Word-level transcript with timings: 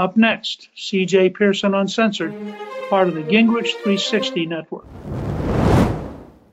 Up 0.00 0.16
next, 0.16 0.70
CJ 0.78 1.34
Pearson 1.34 1.74
Uncensored, 1.74 2.34
part 2.88 3.08
of 3.08 3.14
the 3.14 3.20
Gingrich 3.20 3.72
360 3.82 4.46
Network 4.46 4.86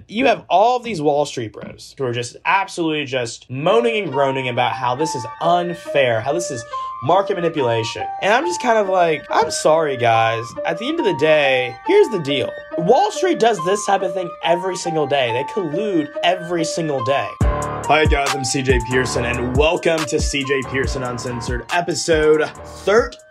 you 0.10 0.26
have 0.26 0.46
all 0.50 0.78
of 0.78 0.84
these 0.84 1.02
Wall 1.02 1.26
Street 1.26 1.52
bros 1.52 1.94
who 1.98 2.06
are 2.06 2.14
just 2.14 2.38
absolutely 2.46 3.04
just 3.04 3.50
moaning 3.50 4.04
and 4.04 4.12
groaning 4.14 4.48
about 4.48 4.72
how 4.72 4.96
this 4.96 5.14
is 5.16 5.26
unfair, 5.42 6.22
how 6.22 6.32
this 6.32 6.50
is 6.50 6.64
market 7.04 7.36
manipulation. 7.36 8.06
And 8.22 8.34
I'm 8.34 8.46
just 8.46 8.62
kind 8.62 8.78
of 8.78 8.88
like, 8.88 9.26
I'm 9.30 9.52
sorry, 9.52 9.98
guys. 9.98 10.46
At 10.66 10.78
the 10.78 10.88
end 10.88 11.00
of 11.00 11.06
the 11.06 11.18
day, 11.18 11.76
here's 11.86 12.08
the 12.08 12.20
deal 12.20 12.50
Wall 12.78 13.12
Street 13.12 13.38
does 13.38 13.64
this 13.66 13.86
type 13.86 14.02
of 14.02 14.14
thing 14.14 14.30
every 14.44 14.78
single 14.78 15.08
day, 15.08 15.34
they 15.34 15.44
collude 15.52 16.10
every 16.24 16.64
single 16.64 17.04
day. 17.04 17.30
Hi, 17.42 18.06
guys, 18.06 18.34
I'm 18.34 18.44
CJ 18.44 18.86
Pearson, 18.90 19.26
and 19.26 19.58
welcome 19.58 20.00
to 20.00 20.16
CJ 20.18 20.72
Pearson 20.72 21.04
Uncensored, 21.04 21.66
episode 21.72 22.50
13 22.50 23.27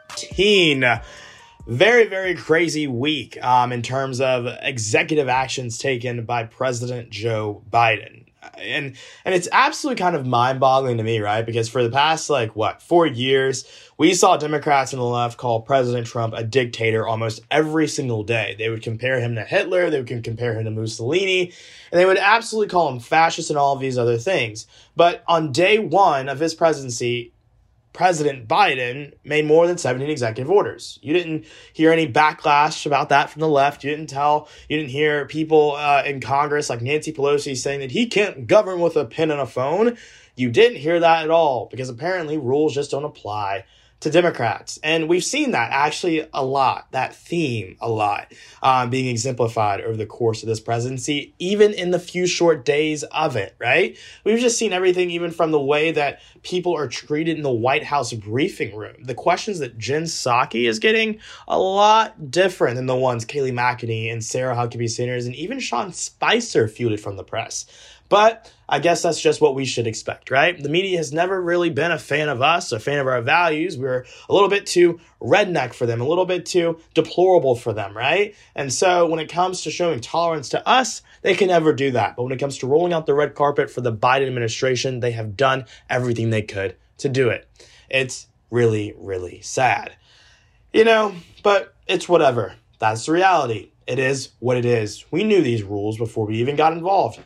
very, 1.66 2.06
very 2.06 2.34
crazy 2.34 2.86
week 2.86 3.42
um, 3.42 3.72
in 3.72 3.82
terms 3.82 4.20
of 4.20 4.46
executive 4.62 5.28
actions 5.28 5.78
taken 5.78 6.24
by 6.24 6.44
President 6.44 7.10
Joe 7.10 7.62
Biden. 7.70 8.22
And 8.58 8.96
and 9.24 9.34
it's 9.34 9.48
absolutely 9.50 9.98
kind 9.98 10.14
of 10.14 10.24
mind-boggling 10.24 10.98
to 10.98 11.02
me, 11.02 11.18
right? 11.18 11.44
Because 11.44 11.68
for 11.68 11.82
the 11.82 11.90
past 11.90 12.30
like 12.30 12.54
what, 12.54 12.80
4 12.80 13.06
years, 13.06 13.64
we 13.98 14.14
saw 14.14 14.36
Democrats 14.36 14.94
on 14.94 15.00
the 15.00 15.04
left 15.04 15.36
call 15.36 15.62
President 15.62 16.06
Trump 16.06 16.32
a 16.32 16.44
dictator 16.44 17.06
almost 17.06 17.40
every 17.50 17.88
single 17.88 18.22
day. 18.22 18.54
They 18.56 18.70
would 18.70 18.82
compare 18.82 19.18
him 19.18 19.34
to 19.34 19.42
Hitler, 19.42 19.90
they 19.90 20.00
would 20.00 20.24
compare 20.24 20.54
him 20.54 20.64
to 20.64 20.70
Mussolini, 20.70 21.52
and 21.90 22.00
they 22.00 22.06
would 22.06 22.18
absolutely 22.18 22.70
call 22.70 22.88
him 22.88 23.00
fascist 23.00 23.50
and 23.50 23.58
all 23.58 23.74
of 23.74 23.80
these 23.80 23.98
other 23.98 24.16
things. 24.16 24.66
But 24.94 25.24
on 25.26 25.50
day 25.50 25.80
1 25.80 26.28
of 26.28 26.38
his 26.38 26.54
presidency, 26.54 27.32
President 27.96 28.46
Biden 28.46 29.14
made 29.24 29.46
more 29.46 29.66
than 29.66 29.78
17 29.78 30.10
executive 30.10 30.50
orders. 30.50 30.98
You 31.00 31.14
didn't 31.14 31.46
hear 31.72 31.90
any 31.90 32.06
backlash 32.06 32.84
about 32.84 33.08
that 33.08 33.30
from 33.30 33.40
the 33.40 33.48
left. 33.48 33.82
You 33.82 33.90
didn't 33.90 34.10
tell, 34.10 34.50
you 34.68 34.76
didn't 34.76 34.90
hear 34.90 35.24
people 35.24 35.72
uh, 35.76 36.02
in 36.04 36.20
Congress 36.20 36.68
like 36.68 36.82
Nancy 36.82 37.10
Pelosi 37.10 37.56
saying 37.56 37.80
that 37.80 37.92
he 37.92 38.06
can't 38.06 38.46
govern 38.46 38.80
with 38.80 38.96
a 38.96 39.06
pen 39.06 39.30
and 39.30 39.40
a 39.40 39.46
phone. 39.46 39.96
You 40.36 40.50
didn't 40.50 40.76
hear 40.76 41.00
that 41.00 41.24
at 41.24 41.30
all 41.30 41.68
because 41.70 41.88
apparently 41.88 42.36
rules 42.36 42.74
just 42.74 42.90
don't 42.90 43.04
apply 43.04 43.64
to 44.00 44.10
Democrats. 44.10 44.78
And 44.82 45.08
we've 45.08 45.24
seen 45.24 45.52
that 45.52 45.70
actually 45.72 46.28
a 46.34 46.44
lot, 46.44 46.92
that 46.92 47.14
theme 47.14 47.76
a 47.80 47.88
lot, 47.88 48.32
um, 48.62 48.90
being 48.90 49.06
exemplified 49.06 49.80
over 49.80 49.96
the 49.96 50.06
course 50.06 50.42
of 50.42 50.48
this 50.48 50.60
presidency, 50.60 51.34
even 51.38 51.72
in 51.72 51.90
the 51.90 51.98
few 51.98 52.26
short 52.26 52.64
days 52.64 53.04
of 53.04 53.36
it, 53.36 53.56
right? 53.58 53.96
We've 54.24 54.38
just 54.38 54.58
seen 54.58 54.72
everything, 54.72 55.10
even 55.10 55.30
from 55.30 55.50
the 55.50 55.60
way 55.60 55.92
that 55.92 56.20
people 56.42 56.76
are 56.76 56.88
treated 56.88 57.36
in 57.36 57.42
the 57.42 57.50
White 57.50 57.84
House 57.84 58.12
briefing 58.12 58.76
room. 58.76 58.96
The 59.02 59.14
questions 59.14 59.60
that 59.60 59.78
Jen 59.78 60.04
Psaki 60.04 60.68
is 60.68 60.78
getting, 60.78 61.18
a 61.48 61.58
lot 61.58 62.30
different 62.30 62.76
than 62.76 62.86
the 62.86 62.94
ones 62.94 63.24
Kayleigh 63.24 63.52
McEnany 63.52 64.12
and 64.12 64.22
Sarah 64.22 64.54
Huckabee 64.54 64.90
Sanders 64.90 65.26
and 65.26 65.34
even 65.34 65.58
Sean 65.58 65.92
Spicer 65.92 66.68
fielded 66.68 67.00
from 67.00 67.16
the 67.16 67.24
press. 67.24 67.64
But 68.08 68.52
I 68.68 68.80
guess 68.80 69.02
that's 69.02 69.20
just 69.20 69.40
what 69.40 69.54
we 69.54 69.64
should 69.64 69.86
expect, 69.86 70.30
right? 70.30 70.60
The 70.60 70.68
media 70.68 70.98
has 70.98 71.12
never 71.12 71.40
really 71.40 71.70
been 71.70 71.92
a 71.92 71.98
fan 71.98 72.28
of 72.28 72.42
us, 72.42 72.72
a 72.72 72.80
fan 72.80 72.98
of 72.98 73.06
our 73.06 73.22
values. 73.22 73.78
We're 73.78 74.04
a 74.28 74.32
little 74.32 74.48
bit 74.48 74.66
too 74.66 74.98
redneck 75.20 75.72
for 75.72 75.86
them, 75.86 76.00
a 76.00 76.06
little 76.06 76.26
bit 76.26 76.46
too 76.46 76.80
deplorable 76.92 77.54
for 77.54 77.72
them, 77.72 77.96
right? 77.96 78.34
And 78.56 78.72
so 78.72 79.06
when 79.06 79.20
it 79.20 79.30
comes 79.30 79.62
to 79.62 79.70
showing 79.70 80.00
tolerance 80.00 80.48
to 80.50 80.68
us, 80.68 81.02
they 81.22 81.34
can 81.34 81.48
never 81.48 81.72
do 81.72 81.92
that. 81.92 82.16
But 82.16 82.24
when 82.24 82.32
it 82.32 82.40
comes 82.40 82.58
to 82.58 82.66
rolling 82.66 82.92
out 82.92 83.06
the 83.06 83.14
red 83.14 83.36
carpet 83.36 83.70
for 83.70 83.82
the 83.82 83.92
Biden 83.92 84.26
administration, 84.26 84.98
they 84.98 85.12
have 85.12 85.36
done 85.36 85.66
everything 85.88 86.30
they 86.30 86.42
could 86.42 86.76
to 86.98 87.08
do 87.08 87.28
it. 87.28 87.48
It's 87.88 88.26
really, 88.50 88.94
really 88.98 89.40
sad. 89.42 89.92
You 90.72 90.84
know, 90.84 91.14
but 91.44 91.74
it's 91.86 92.08
whatever. 92.08 92.56
That's 92.80 93.06
the 93.06 93.12
reality. 93.12 93.70
It 93.86 94.00
is 94.00 94.30
what 94.40 94.56
it 94.56 94.64
is. 94.64 95.04
We 95.12 95.22
knew 95.22 95.40
these 95.40 95.62
rules 95.62 95.96
before 95.96 96.26
we 96.26 96.38
even 96.38 96.56
got 96.56 96.72
involved 96.72 97.20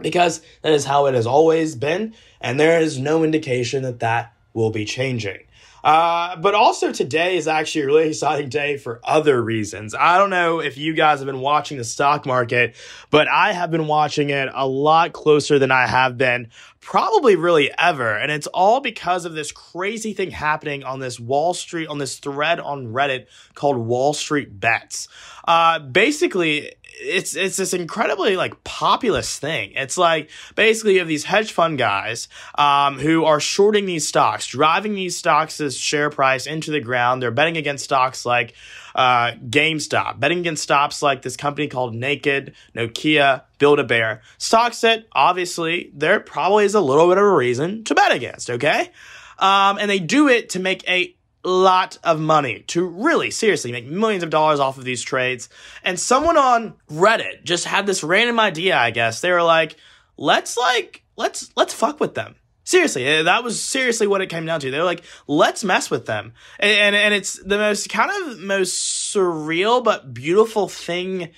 because 0.00 0.40
that 0.62 0.72
is 0.72 0.84
how 0.84 1.06
it 1.06 1.14
has 1.14 1.26
always 1.26 1.74
been, 1.74 2.14
and 2.40 2.58
there 2.58 2.80
is 2.80 2.98
no 2.98 3.24
indication 3.24 3.82
that 3.82 4.00
that 4.00 4.34
will 4.54 4.70
be 4.70 4.84
changing. 4.84 5.38
Uh, 5.84 6.36
but 6.36 6.54
also 6.54 6.92
today 6.92 7.36
is 7.36 7.46
actually 7.46 7.82
a 7.82 7.86
really 7.86 8.08
exciting 8.08 8.48
day 8.48 8.76
for 8.76 9.00
other 9.04 9.42
reasons. 9.42 9.94
I 9.94 10.18
don't 10.18 10.30
know 10.30 10.60
if 10.60 10.76
you 10.76 10.92
guys 10.94 11.20
have 11.20 11.26
been 11.26 11.40
watching 11.40 11.78
the 11.78 11.84
stock 11.84 12.26
market, 12.26 12.74
but 13.10 13.28
I 13.28 13.52
have 13.52 13.70
been 13.70 13.86
watching 13.86 14.30
it 14.30 14.48
a 14.52 14.66
lot 14.66 15.12
closer 15.12 15.58
than 15.58 15.70
I 15.70 15.86
have 15.86 16.18
been 16.18 16.50
probably 16.88 17.36
really 17.36 17.70
ever. 17.76 18.16
And 18.16 18.32
it's 18.32 18.46
all 18.46 18.80
because 18.80 19.26
of 19.26 19.34
this 19.34 19.52
crazy 19.52 20.14
thing 20.14 20.30
happening 20.30 20.84
on 20.84 21.00
this 21.00 21.20
Wall 21.20 21.52
Street, 21.52 21.86
on 21.86 21.98
this 21.98 22.18
thread 22.18 22.58
on 22.60 22.94
Reddit 22.94 23.26
called 23.54 23.76
Wall 23.76 24.14
Street 24.14 24.58
Bets. 24.58 25.06
Uh, 25.46 25.80
basically, 25.80 26.72
it's 26.98 27.36
it's 27.36 27.58
this 27.58 27.74
incredibly 27.74 28.36
like 28.36 28.64
populist 28.64 29.38
thing. 29.38 29.72
It's 29.74 29.98
like 29.98 30.30
basically 30.54 30.94
you 30.94 31.00
have 31.00 31.08
these 31.08 31.24
hedge 31.24 31.52
fund 31.52 31.76
guys 31.76 32.26
um, 32.56 32.98
who 32.98 33.26
are 33.26 33.38
shorting 33.38 33.84
these 33.84 34.08
stocks, 34.08 34.46
driving 34.46 34.94
these 34.94 35.14
stocks' 35.14 35.74
share 35.74 36.08
price 36.08 36.46
into 36.46 36.70
the 36.70 36.80
ground. 36.80 37.20
They're 37.22 37.30
betting 37.30 37.58
against 37.58 37.84
stocks 37.84 38.24
like 38.24 38.54
uh, 38.98 39.30
GameStop, 39.48 40.18
betting 40.18 40.40
against 40.40 40.64
stocks 40.64 41.02
like 41.02 41.22
this 41.22 41.36
company 41.36 41.68
called 41.68 41.94
Naked, 41.94 42.54
Nokia, 42.74 43.44
Build 43.58 43.78
a 43.78 43.84
Bear. 43.84 44.22
Stocks 44.38 44.80
that 44.80 45.06
obviously 45.12 45.92
there 45.94 46.18
probably 46.18 46.64
is 46.64 46.74
a 46.74 46.80
little 46.80 47.06
bit 47.06 47.16
of 47.16 47.22
a 47.22 47.32
reason 47.32 47.84
to 47.84 47.94
bet 47.94 48.10
against. 48.10 48.50
Okay. 48.50 48.90
Um, 49.38 49.78
and 49.78 49.88
they 49.88 50.00
do 50.00 50.28
it 50.28 50.50
to 50.50 50.58
make 50.58 50.86
a 50.90 51.14
lot 51.44 51.96
of 52.02 52.18
money 52.18 52.64
to 52.66 52.84
really 52.84 53.30
seriously 53.30 53.70
make 53.70 53.86
millions 53.86 54.24
of 54.24 54.30
dollars 54.30 54.58
off 54.58 54.78
of 54.78 54.84
these 54.84 55.00
trades. 55.00 55.48
And 55.84 55.98
someone 55.98 56.36
on 56.36 56.74
Reddit 56.90 57.44
just 57.44 57.66
had 57.66 57.86
this 57.86 58.02
random 58.02 58.40
idea, 58.40 58.76
I 58.76 58.90
guess. 58.90 59.20
They 59.20 59.30
were 59.30 59.44
like, 59.44 59.76
let's 60.16 60.56
like, 60.56 61.04
let's, 61.16 61.52
let's 61.56 61.72
fuck 61.72 62.00
with 62.00 62.16
them. 62.16 62.34
Seriously, 62.68 63.06
eh, 63.06 63.22
that 63.22 63.44
was 63.44 63.58
seriously 63.58 64.06
what 64.06 64.20
it 64.20 64.26
came 64.26 64.44
down 64.44 64.60
to. 64.60 64.70
They 64.70 64.76
were 64.76 64.84
like, 64.84 65.02
let's 65.26 65.64
mess 65.64 65.90
with 65.90 66.04
them. 66.04 66.34
And, 66.60 66.70
and, 66.70 66.96
and 66.96 67.14
it's 67.14 67.42
the 67.42 67.56
most 67.56 67.88
kind 67.88 68.10
of 68.10 68.40
most 68.40 69.10
surreal 69.10 69.82
but 69.82 70.12
beautiful 70.12 70.68
thing 70.68 71.30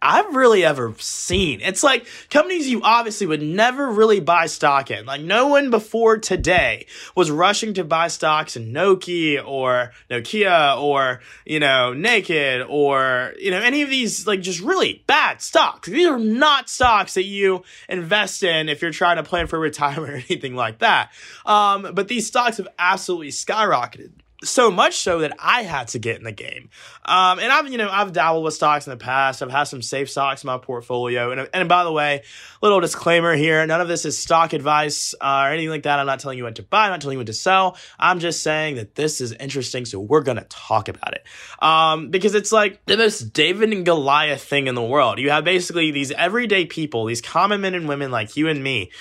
I've 0.00 0.34
really 0.34 0.64
ever 0.64 0.94
seen. 0.98 1.60
It's 1.60 1.82
like 1.82 2.06
companies 2.30 2.68
you 2.68 2.82
obviously 2.82 3.26
would 3.26 3.42
never 3.42 3.90
really 3.90 4.20
buy 4.20 4.46
stock 4.46 4.90
in. 4.90 5.06
Like 5.06 5.22
no 5.22 5.48
one 5.48 5.70
before 5.70 6.18
today 6.18 6.86
was 7.16 7.30
rushing 7.30 7.74
to 7.74 7.84
buy 7.84 8.08
stocks 8.08 8.56
in 8.56 8.72
Nokia 8.72 9.44
or 9.44 9.92
Nokia 10.08 10.80
or, 10.80 11.20
you 11.44 11.58
know, 11.58 11.92
Naked 11.94 12.64
or, 12.68 13.34
you 13.38 13.50
know, 13.50 13.58
any 13.58 13.82
of 13.82 13.90
these 13.90 14.26
like 14.26 14.40
just 14.40 14.60
really 14.60 15.02
bad 15.08 15.42
stocks. 15.42 15.88
These 15.88 16.06
are 16.06 16.18
not 16.18 16.68
stocks 16.68 17.14
that 17.14 17.24
you 17.24 17.64
invest 17.88 18.44
in 18.44 18.68
if 18.68 18.82
you're 18.82 18.92
trying 18.92 19.16
to 19.16 19.24
plan 19.24 19.48
for 19.48 19.58
retirement 19.58 20.12
or 20.12 20.16
anything 20.16 20.54
like 20.54 20.78
that. 20.78 21.10
Um, 21.44 21.90
but 21.92 22.06
these 22.06 22.26
stocks 22.26 22.58
have 22.58 22.68
absolutely 22.78 23.30
skyrocketed 23.30 24.12
so 24.44 24.70
much 24.70 24.98
so 24.98 25.20
that 25.20 25.32
I 25.38 25.62
had 25.62 25.88
to 25.88 25.98
get 25.98 26.16
in 26.16 26.24
the 26.24 26.32
game. 26.32 26.70
Um, 27.04 27.40
and 27.40 27.50
I've, 27.50 27.68
you 27.68 27.78
know, 27.78 27.88
I've 27.90 28.12
dabbled 28.12 28.44
with 28.44 28.54
stocks 28.54 28.86
in 28.86 28.92
the 28.92 28.96
past. 28.96 29.42
I've 29.42 29.50
had 29.50 29.64
some 29.64 29.82
safe 29.82 30.08
stocks 30.10 30.44
in 30.44 30.46
my 30.46 30.58
portfolio. 30.58 31.32
And, 31.32 31.48
and 31.52 31.68
by 31.68 31.82
the 31.82 31.90
way, 31.92 32.22
little 32.62 32.80
disclaimer 32.80 33.34
here, 33.34 33.66
none 33.66 33.80
of 33.80 33.88
this 33.88 34.04
is 34.04 34.16
stock 34.16 34.52
advice 34.52 35.14
uh, 35.20 35.44
or 35.44 35.52
anything 35.52 35.70
like 35.70 35.82
that. 35.82 35.98
I'm 35.98 36.06
not 36.06 36.20
telling 36.20 36.38
you 36.38 36.44
what 36.44 36.56
to 36.56 36.62
buy. 36.62 36.84
I'm 36.84 36.90
not 36.90 37.00
telling 37.00 37.16
you 37.16 37.20
what 37.20 37.26
to 37.26 37.32
sell. 37.32 37.76
I'm 37.98 38.20
just 38.20 38.42
saying 38.42 38.76
that 38.76 38.94
this 38.94 39.20
is 39.20 39.32
interesting. 39.32 39.84
So 39.84 39.98
we're 39.98 40.22
going 40.22 40.38
to 40.38 40.46
talk 40.48 40.88
about 40.88 41.14
it. 41.14 41.24
Um, 41.60 42.10
because 42.10 42.34
it's 42.34 42.52
like 42.52 42.84
the 42.86 42.96
most 42.96 43.32
David 43.32 43.72
and 43.72 43.84
Goliath 43.84 44.42
thing 44.42 44.68
in 44.68 44.76
the 44.76 44.82
world. 44.82 45.18
You 45.18 45.30
have 45.30 45.44
basically 45.44 45.90
these 45.90 46.12
everyday 46.12 46.64
people, 46.64 47.06
these 47.06 47.20
common 47.20 47.60
men 47.60 47.74
and 47.74 47.88
women 47.88 48.12
like 48.12 48.36
you 48.36 48.48
and 48.48 48.62
me 48.62 48.92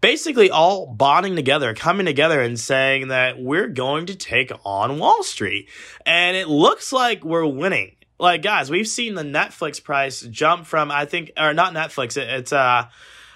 basically 0.00 0.50
all 0.50 0.86
bonding 0.86 1.36
together, 1.36 1.74
coming 1.74 2.06
together 2.06 2.40
and 2.40 2.58
saying 2.58 3.08
that 3.08 3.40
we're 3.40 3.68
going 3.68 4.06
to 4.06 4.14
take 4.14 4.50
on 4.64 4.98
Wall 4.98 5.22
Street. 5.22 5.68
And 6.06 6.36
it 6.36 6.48
looks 6.48 6.92
like 6.92 7.24
we're 7.24 7.46
winning. 7.46 7.96
Like, 8.18 8.42
guys, 8.42 8.70
we've 8.70 8.88
seen 8.88 9.14
the 9.14 9.22
Netflix 9.22 9.82
price 9.82 10.20
jump 10.20 10.66
from, 10.66 10.90
I 10.90 11.06
think, 11.06 11.32
or 11.38 11.54
not 11.54 11.72
Netflix, 11.72 12.16
it, 12.16 12.28
it's, 12.28 12.52
uh, 12.52 12.84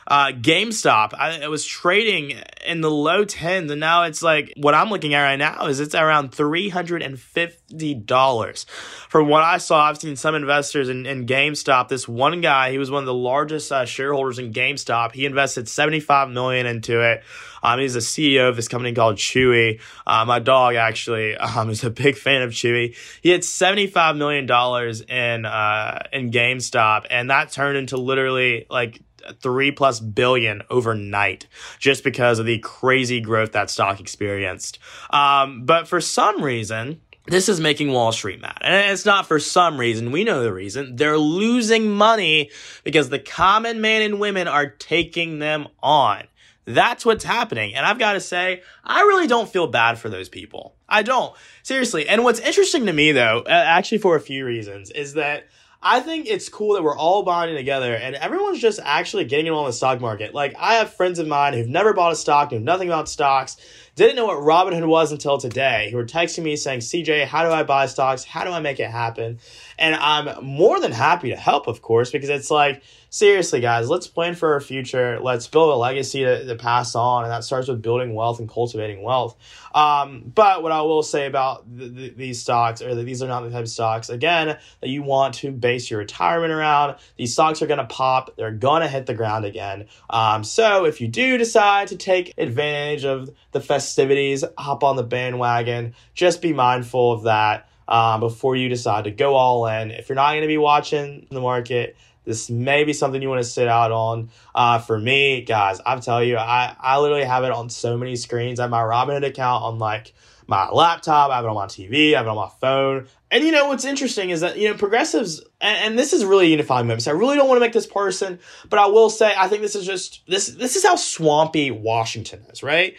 uh, 0.06 0.28
GameStop, 0.28 1.14
I, 1.14 1.42
it 1.42 1.50
was 1.50 1.64
trading 1.64 2.38
in 2.66 2.80
the 2.80 2.90
low 2.90 3.24
tens, 3.24 3.70
and 3.70 3.80
now 3.80 4.04
it's 4.04 4.22
like 4.22 4.52
what 4.56 4.74
I'm 4.74 4.90
looking 4.90 5.14
at 5.14 5.22
right 5.22 5.36
now 5.36 5.66
is 5.66 5.80
it's 5.80 5.94
around 5.94 6.34
three 6.34 6.68
hundred 6.68 7.02
and 7.02 7.18
fifty 7.18 7.94
dollars. 7.94 8.64
From 9.08 9.28
what 9.28 9.42
I 9.42 9.58
saw, 9.58 9.84
I've 9.84 9.98
seen 9.98 10.16
some 10.16 10.34
investors 10.34 10.88
in, 10.88 11.06
in 11.06 11.26
GameStop. 11.26 11.88
This 11.88 12.06
one 12.06 12.40
guy, 12.40 12.70
he 12.70 12.78
was 12.78 12.90
one 12.90 13.02
of 13.02 13.06
the 13.06 13.14
largest 13.14 13.72
uh, 13.72 13.84
shareholders 13.84 14.38
in 14.38 14.52
GameStop. 14.52 15.12
He 15.12 15.24
invested 15.24 15.68
seventy 15.68 16.00
five 16.00 16.28
million 16.28 16.66
into 16.66 17.00
it. 17.00 17.22
Um, 17.62 17.80
he's 17.80 17.94
the 17.94 18.00
CEO 18.00 18.50
of 18.50 18.56
this 18.56 18.68
company 18.68 18.92
called 18.92 19.16
Chewy. 19.16 19.80
Uh, 20.06 20.26
my 20.26 20.38
dog 20.38 20.74
actually 20.74 21.34
um, 21.36 21.70
is 21.70 21.82
a 21.82 21.90
big 21.90 22.16
fan 22.16 22.42
of 22.42 22.50
Chewy. 22.50 22.94
He 23.22 23.30
had 23.30 23.42
seventy 23.42 23.86
five 23.86 24.16
million 24.16 24.44
dollars 24.44 25.00
in 25.00 25.46
uh, 25.46 26.02
in 26.12 26.30
GameStop, 26.30 27.06
and 27.10 27.30
that 27.30 27.52
turned 27.52 27.78
into 27.78 27.96
literally 27.96 28.66
like 28.68 29.00
three 29.40 29.70
plus 29.70 30.00
billion 30.00 30.62
overnight 30.70 31.46
just 31.78 32.04
because 32.04 32.38
of 32.38 32.46
the 32.46 32.58
crazy 32.58 33.20
growth 33.20 33.52
that 33.52 33.70
stock 33.70 34.00
experienced. 34.00 34.78
Um, 35.10 35.64
but 35.64 35.88
for 35.88 36.00
some 36.00 36.42
reason, 36.42 37.00
this 37.26 37.48
is 37.48 37.58
making 37.58 37.90
Wall 37.90 38.12
Street 38.12 38.40
mad. 38.40 38.58
And 38.60 38.92
it's 38.92 39.06
not 39.06 39.26
for 39.26 39.38
some 39.38 39.78
reason. 39.78 40.12
We 40.12 40.24
know 40.24 40.42
the 40.42 40.52
reason. 40.52 40.96
They're 40.96 41.18
losing 41.18 41.90
money 41.90 42.50
because 42.82 43.08
the 43.08 43.18
common 43.18 43.80
man 43.80 44.02
and 44.02 44.20
women 44.20 44.46
are 44.46 44.68
taking 44.68 45.38
them 45.38 45.68
on. 45.82 46.24
That's 46.66 47.04
what's 47.04 47.24
happening. 47.24 47.74
And 47.74 47.84
I've 47.84 47.98
got 47.98 48.14
to 48.14 48.20
say, 48.20 48.62
I 48.82 49.00
really 49.02 49.26
don't 49.26 49.48
feel 49.48 49.66
bad 49.66 49.98
for 49.98 50.08
those 50.08 50.28
people. 50.28 50.76
I 50.88 51.02
don't. 51.02 51.34
Seriously. 51.62 52.08
And 52.08 52.24
what's 52.24 52.40
interesting 52.40 52.86
to 52.86 52.92
me, 52.92 53.12
though, 53.12 53.44
actually 53.46 53.98
for 53.98 54.16
a 54.16 54.20
few 54.20 54.44
reasons, 54.44 54.90
is 54.90 55.14
that 55.14 55.46
I 55.86 56.00
think 56.00 56.26
it's 56.26 56.48
cool 56.48 56.72
that 56.74 56.82
we're 56.82 56.96
all 56.96 57.24
bonding 57.24 57.56
together 57.56 57.94
and 57.94 58.14
everyone's 58.14 58.58
just 58.58 58.80
actually 58.82 59.26
getting 59.26 59.48
in 59.48 59.52
on 59.52 59.66
the 59.66 59.72
stock 59.72 60.00
market. 60.00 60.32
Like, 60.32 60.54
I 60.58 60.76
have 60.76 60.94
friends 60.94 61.18
of 61.18 61.26
mine 61.26 61.52
who've 61.52 61.68
never 61.68 61.92
bought 61.92 62.10
a 62.10 62.16
stock, 62.16 62.52
knew 62.52 62.58
nothing 62.58 62.88
about 62.88 63.06
stocks, 63.06 63.58
didn't 63.94 64.16
know 64.16 64.24
what 64.24 64.38
Robinhood 64.38 64.88
was 64.88 65.12
until 65.12 65.36
today, 65.36 65.90
who 65.90 65.98
were 65.98 66.06
texting 66.06 66.42
me 66.42 66.56
saying, 66.56 66.80
CJ, 66.80 67.26
how 67.26 67.44
do 67.44 67.50
I 67.50 67.64
buy 67.64 67.84
stocks? 67.84 68.24
How 68.24 68.44
do 68.44 68.50
I 68.50 68.60
make 68.60 68.80
it 68.80 68.90
happen? 68.90 69.38
And 69.78 69.94
I'm 69.94 70.44
more 70.44 70.80
than 70.80 70.92
happy 70.92 71.30
to 71.30 71.36
help, 71.36 71.66
of 71.66 71.82
course, 71.82 72.10
because 72.10 72.28
it's 72.28 72.50
like, 72.50 72.82
seriously, 73.10 73.60
guys, 73.60 73.88
let's 73.88 74.06
plan 74.06 74.34
for 74.34 74.54
our 74.54 74.60
future. 74.60 75.18
Let's 75.20 75.46
build 75.46 75.70
a 75.72 75.76
legacy 75.76 76.24
to, 76.24 76.44
to 76.46 76.56
pass 76.56 76.94
on. 76.94 77.24
And 77.24 77.32
that 77.32 77.44
starts 77.44 77.68
with 77.68 77.82
building 77.82 78.14
wealth 78.14 78.40
and 78.40 78.48
cultivating 78.48 79.02
wealth. 79.02 79.36
Um, 79.74 80.32
but 80.34 80.62
what 80.62 80.72
I 80.72 80.82
will 80.82 81.02
say 81.02 81.26
about 81.26 81.64
the, 81.76 81.88
the, 81.88 82.08
these 82.10 82.40
stocks, 82.40 82.82
or 82.82 82.94
these 82.94 83.22
are 83.22 83.28
not 83.28 83.42
the 83.42 83.50
type 83.50 83.62
of 83.62 83.68
stocks, 83.68 84.08
again, 84.08 84.58
that 84.80 84.88
you 84.88 85.02
want 85.02 85.34
to 85.36 85.50
base 85.50 85.90
your 85.90 85.98
retirement 85.98 86.52
around. 86.52 86.96
These 87.16 87.32
stocks 87.32 87.62
are 87.62 87.66
going 87.66 87.78
to 87.78 87.86
pop, 87.86 88.36
they're 88.36 88.52
going 88.52 88.82
to 88.82 88.88
hit 88.88 89.06
the 89.06 89.14
ground 89.14 89.44
again. 89.44 89.86
Um, 90.10 90.44
so 90.44 90.84
if 90.84 91.00
you 91.00 91.08
do 91.08 91.38
decide 91.38 91.88
to 91.88 91.96
take 91.96 92.34
advantage 92.38 93.04
of 93.04 93.30
the 93.52 93.60
festivities, 93.60 94.44
hop 94.58 94.84
on 94.84 94.96
the 94.96 95.02
bandwagon, 95.02 95.94
just 96.14 96.40
be 96.40 96.52
mindful 96.52 97.12
of 97.12 97.24
that. 97.24 97.68
Um, 97.86 98.20
before 98.20 98.56
you 98.56 98.68
decide 98.68 99.04
to 99.04 99.10
go 99.10 99.34
all 99.34 99.66
in. 99.66 99.90
If 99.90 100.08
you're 100.08 100.16
not 100.16 100.30
going 100.30 100.42
to 100.42 100.48
be 100.48 100.56
watching 100.58 101.26
the 101.30 101.40
market, 101.40 101.96
this 102.24 102.48
may 102.48 102.84
be 102.84 102.92
something 102.92 103.20
you 103.20 103.28
want 103.28 103.42
to 103.42 103.48
sit 103.48 103.68
out 103.68 103.92
on. 103.92 104.30
Uh, 104.54 104.78
for 104.78 104.98
me, 104.98 105.42
guys, 105.42 105.80
I'm 105.84 106.00
telling 106.00 106.28
you, 106.28 106.38
I, 106.38 106.74
I 106.80 106.98
literally 106.98 107.24
have 107.24 107.44
it 107.44 107.52
on 107.52 107.68
so 107.68 107.96
many 107.96 108.16
screens. 108.16 108.58
I 108.58 108.64
have 108.64 108.70
my 108.70 108.82
Robinhood 108.82 109.26
account 109.26 109.64
on 109.64 109.78
like 109.78 110.14
my 110.46 110.68
laptop, 110.70 111.30
I 111.30 111.36
have 111.36 111.44
it 111.44 111.48
on 111.48 111.54
my 111.54 111.66
TV, 111.66 112.14
I 112.14 112.18
have 112.18 112.26
it 112.26 112.30
on 112.30 112.36
my 112.36 112.50
phone. 112.60 113.06
And 113.30 113.44
you 113.44 113.50
know 113.50 113.68
what's 113.68 113.84
interesting 113.84 114.30
is 114.30 114.42
that 114.42 114.58
you 114.58 114.68
know 114.68 114.74
progressives, 114.74 115.40
and, 115.60 115.78
and 115.78 115.98
this 115.98 116.12
is 116.12 116.24
really 116.24 116.50
unifying 116.50 116.86
movement. 116.86 117.02
So 117.02 117.10
I 117.10 117.14
really 117.14 117.36
don't 117.36 117.48
want 117.48 117.56
to 117.56 117.60
make 117.60 117.72
this 117.72 117.86
person, 117.86 118.38
but 118.68 118.78
I 118.78 118.86
will 118.86 119.10
say 119.10 119.32
I 119.36 119.48
think 119.48 119.62
this 119.62 119.74
is 119.74 119.86
just 119.86 120.22
this 120.26 120.48
this 120.48 120.76
is 120.76 120.84
how 120.84 120.96
swampy 120.96 121.70
Washington 121.70 122.44
is, 122.52 122.62
right? 122.62 122.96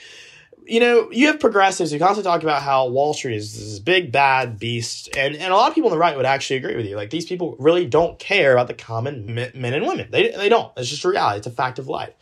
You 0.67 0.79
know, 0.79 1.09
you 1.11 1.27
have 1.27 1.39
progressives 1.39 1.91
who 1.91 1.99
constantly 1.99 2.29
talk 2.29 2.43
about 2.43 2.61
how 2.61 2.87
Wall 2.87 3.13
Street 3.13 3.35
is 3.35 3.57
this 3.57 3.79
big 3.79 4.11
bad 4.11 4.59
beast, 4.59 5.09
and, 5.15 5.35
and 5.35 5.53
a 5.53 5.55
lot 5.55 5.69
of 5.69 5.75
people 5.75 5.89
on 5.89 5.95
the 5.95 5.99
right 5.99 6.15
would 6.15 6.25
actually 6.25 6.57
agree 6.57 6.75
with 6.75 6.85
you. 6.85 6.95
Like 6.95 7.09
these 7.09 7.25
people 7.25 7.55
really 7.59 7.85
don't 7.85 8.17
care 8.19 8.53
about 8.53 8.67
the 8.67 8.73
common 8.73 9.33
men 9.33 9.51
and 9.55 9.85
women. 9.85 10.09
They 10.11 10.31
they 10.31 10.49
don't. 10.49 10.71
It's 10.77 10.89
just 10.89 11.03
a 11.05 11.09
reality. 11.09 11.37
It's 11.39 11.47
a 11.47 11.51
fact 11.51 11.79
of 11.79 11.87
life. 11.87 12.13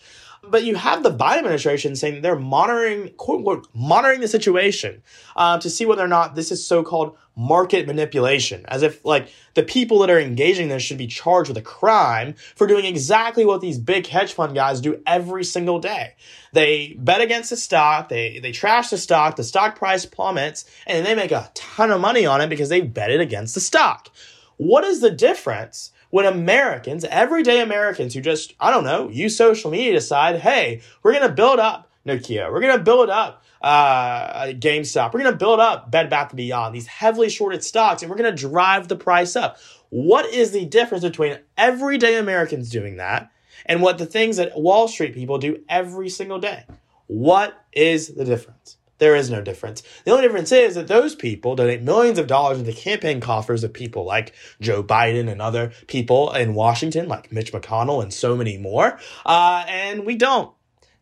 But 0.45 0.65
you 0.65 0.75
have 0.75 1.03
the 1.03 1.11
Biden 1.11 1.39
administration 1.39 1.95
saying 1.95 2.21
they're 2.21 2.35
monitoring, 2.35 3.09
quote 3.15 3.37
unquote, 3.37 3.67
monitoring 3.73 4.19
the 4.19 4.27
situation 4.27 5.01
uh, 5.35 5.57
to 5.59 5.69
see 5.69 5.85
whether 5.85 6.03
or 6.03 6.07
not 6.07 6.35
this 6.35 6.51
is 6.51 6.65
so 6.65 6.83
called 6.83 7.17
market 7.35 7.87
manipulation, 7.87 8.65
as 8.67 8.83
if 8.83 9.03
like 9.05 9.29
the 9.53 9.63
people 9.63 9.99
that 9.99 10.09
are 10.09 10.19
engaging 10.19 10.63
in 10.63 10.69
this 10.69 10.83
should 10.83 10.97
be 10.97 11.07
charged 11.07 11.47
with 11.47 11.57
a 11.57 11.61
crime 11.61 12.35
for 12.55 12.67
doing 12.67 12.85
exactly 12.85 13.45
what 13.45 13.61
these 13.61 13.79
big 13.79 14.05
hedge 14.05 14.33
fund 14.33 14.53
guys 14.53 14.81
do 14.81 15.01
every 15.07 15.43
single 15.43 15.79
day. 15.79 16.13
They 16.51 16.95
bet 16.99 17.21
against 17.21 17.49
the 17.49 17.57
stock, 17.57 18.09
they 18.09 18.39
they 18.39 18.51
trash 18.51 18.89
the 18.89 18.97
stock, 18.97 19.37
the 19.37 19.43
stock 19.43 19.77
price 19.77 20.05
plummets, 20.05 20.65
and 20.85 21.05
they 21.05 21.15
make 21.15 21.31
a 21.31 21.49
ton 21.53 21.89
of 21.89 22.01
money 22.01 22.25
on 22.25 22.41
it 22.41 22.49
because 22.49 22.69
they 22.69 22.81
betted 22.81 23.21
against 23.21 23.55
the 23.55 23.61
stock. 23.61 24.09
What 24.57 24.83
is 24.83 25.01
the 25.01 25.11
difference 25.11 25.91
when 26.13 26.27
Americans, 26.27 27.03
everyday 27.05 27.59
Americans 27.59 28.13
who 28.13 28.21
just, 28.21 28.53
I 28.59 28.69
don't 28.69 28.83
know, 28.83 29.09
use 29.09 29.35
social 29.35 29.71
media 29.71 29.93
decide, 29.93 30.35
hey, 30.35 30.81
we're 31.01 31.11
going 31.11 31.27
to 31.27 31.33
build 31.33 31.57
up 31.57 31.89
Nokia, 32.05 32.51
we're 32.51 32.61
going 32.61 32.77
to 32.77 32.83
build 32.83 33.09
up 33.09 33.43
uh, 33.63 34.45
GameStop, 34.49 35.11
we're 35.11 35.21
going 35.21 35.31
to 35.31 35.39
build 35.39 35.59
up 35.59 35.89
Bed 35.89 36.11
Bath 36.11 36.35
& 36.35 36.35
Beyond, 36.35 36.75
these 36.75 36.85
heavily 36.85 37.29
shorted 37.29 37.63
stocks, 37.63 38.03
and 38.03 38.11
we're 38.11 38.17
going 38.17 38.29
to 38.29 38.39
drive 38.39 38.89
the 38.89 38.95
price 38.95 39.35
up. 39.35 39.57
What 39.89 40.31
is 40.31 40.51
the 40.51 40.65
difference 40.65 41.03
between 41.03 41.39
everyday 41.57 42.19
Americans 42.19 42.69
doing 42.69 42.97
that 42.97 43.31
and 43.65 43.81
what 43.81 43.97
the 43.97 44.05
things 44.05 44.37
that 44.37 44.55
Wall 44.55 44.87
Street 44.87 45.15
people 45.15 45.39
do 45.39 45.63
every 45.67 46.09
single 46.09 46.37
day? 46.37 46.65
What 47.07 47.59
is 47.71 48.09
the 48.09 48.23
difference? 48.23 48.77
There 49.03 49.17
is 49.17 49.29
no 49.29 49.41
difference. 49.41 49.83
The 50.05 50.11
only 50.11 50.23
difference 50.23 50.53
is 50.53 50.75
that 50.75 50.87
those 50.87 51.13
people 51.13 51.57
donate 51.57 51.81
millions 51.81 52.17
of 52.17 52.25
dollars 52.25 52.57
into 52.57 52.71
campaign 52.71 53.19
coffers 53.19 53.61
of 53.65 53.73
people 53.73 54.05
like 54.05 54.33
Joe 54.61 54.81
Biden 54.81 55.29
and 55.29 55.41
other 55.41 55.73
people 55.87 56.31
in 56.31 56.53
Washington, 56.53 57.09
like 57.09 57.29
Mitch 57.29 57.51
McConnell 57.51 58.01
and 58.01 58.13
so 58.13 58.33
many 58.33 58.57
more. 58.57 58.97
Uh, 59.25 59.65
and 59.67 60.05
we 60.05 60.15
don't. 60.15 60.53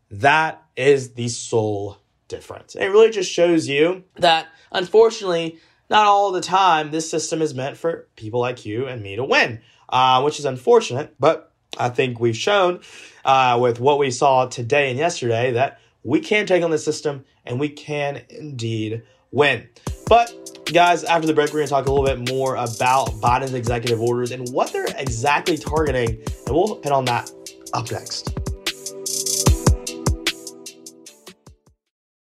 That 0.09 0.63
is 0.75 1.13
the 1.13 1.29
sole 1.29 1.99
difference. 2.27 2.73
And 2.73 2.83
It 2.83 2.87
really 2.87 3.11
just 3.11 3.31
shows 3.31 3.67
you 3.67 4.03
that, 4.15 4.47
unfortunately, 4.71 5.59
not 5.87 6.07
all 6.07 6.31
the 6.31 6.41
time 6.41 6.89
this 6.89 7.07
system 7.07 7.39
is 7.39 7.53
meant 7.53 7.77
for 7.77 8.07
people 8.15 8.39
like 8.39 8.65
you 8.65 8.87
and 8.87 9.03
me 9.03 9.15
to 9.15 9.23
win, 9.23 9.61
uh, 9.89 10.23
which 10.23 10.39
is 10.39 10.45
unfortunate. 10.45 11.13
But 11.19 11.53
I 11.77 11.89
think 11.89 12.19
we've 12.19 12.35
shown 12.35 12.79
uh, 13.23 13.59
with 13.61 13.79
what 13.79 13.99
we 13.99 14.09
saw 14.09 14.47
today 14.47 14.89
and 14.89 14.97
yesterday 14.97 15.51
that 15.51 15.79
we 16.03 16.19
can 16.19 16.47
take 16.47 16.63
on 16.63 16.71
the 16.71 16.79
system 16.79 17.25
and 17.45 17.59
we 17.59 17.69
can 17.69 18.21
indeed 18.29 19.03
win. 19.31 19.67
But 20.07 20.61
guys, 20.71 21.03
after 21.03 21.27
the 21.27 21.33
break, 21.33 21.49
we're 21.49 21.59
going 21.59 21.67
to 21.67 21.71
talk 21.71 21.87
a 21.87 21.91
little 21.91 22.05
bit 22.05 22.31
more 22.31 22.55
about 22.55 23.09
Biden's 23.21 23.53
executive 23.53 24.01
orders 24.01 24.31
and 24.31 24.49
what 24.49 24.73
they're 24.73 24.85
exactly 24.97 25.57
targeting, 25.57 26.21
and 26.45 26.55
we'll 26.55 26.81
hit 26.81 26.91
on 26.91 27.05
that 27.05 27.31
up 27.73 27.91
next. 27.91 28.37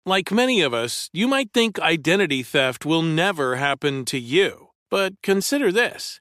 Like 0.05 0.33
many 0.33 0.63
of 0.63 0.73
us, 0.73 1.11
you 1.13 1.29
might 1.29 1.53
think 1.53 1.79
identity 1.79 2.43
theft 2.43 2.87
will 2.87 3.03
never 3.03 3.57
happen 3.57 4.07
to 4.07 4.19
you. 4.19 4.69
But 4.91 5.21
consider 5.23 5.71
this 5.71 6.21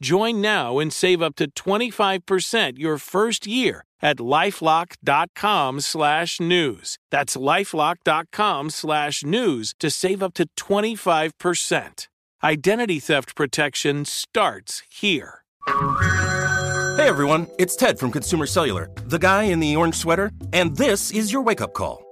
Join 0.00 0.40
now 0.40 0.78
and 0.78 0.92
save 0.92 1.20
up 1.22 1.34
to 1.36 1.50
25% 1.50 2.78
your 2.78 2.98
first 2.98 3.46
year 3.46 3.84
at 4.00 4.18
lifelock.com 4.18 5.80
slash 5.80 6.40
news. 6.40 6.98
That's 7.10 7.36
lifelock.com 7.36 8.70
slash 8.70 9.24
news 9.24 9.74
to 9.80 9.90
save 9.90 10.22
up 10.22 10.34
to 10.34 10.48
25%. 10.56 12.06
Identity 12.44 13.00
theft 13.00 13.34
protection 13.34 14.04
starts 14.04 14.82
here. 14.88 15.42
Hey 15.66 17.06
everyone, 17.08 17.46
it's 17.58 17.76
Ted 17.76 17.98
from 17.98 18.10
Consumer 18.10 18.46
Cellular, 18.46 18.90
the 19.06 19.18
guy 19.18 19.44
in 19.44 19.60
the 19.60 19.76
orange 19.76 19.94
sweater, 19.94 20.30
and 20.52 20.76
this 20.76 21.10
is 21.10 21.32
your 21.32 21.42
wake 21.42 21.60
up 21.60 21.74
call. 21.74 22.07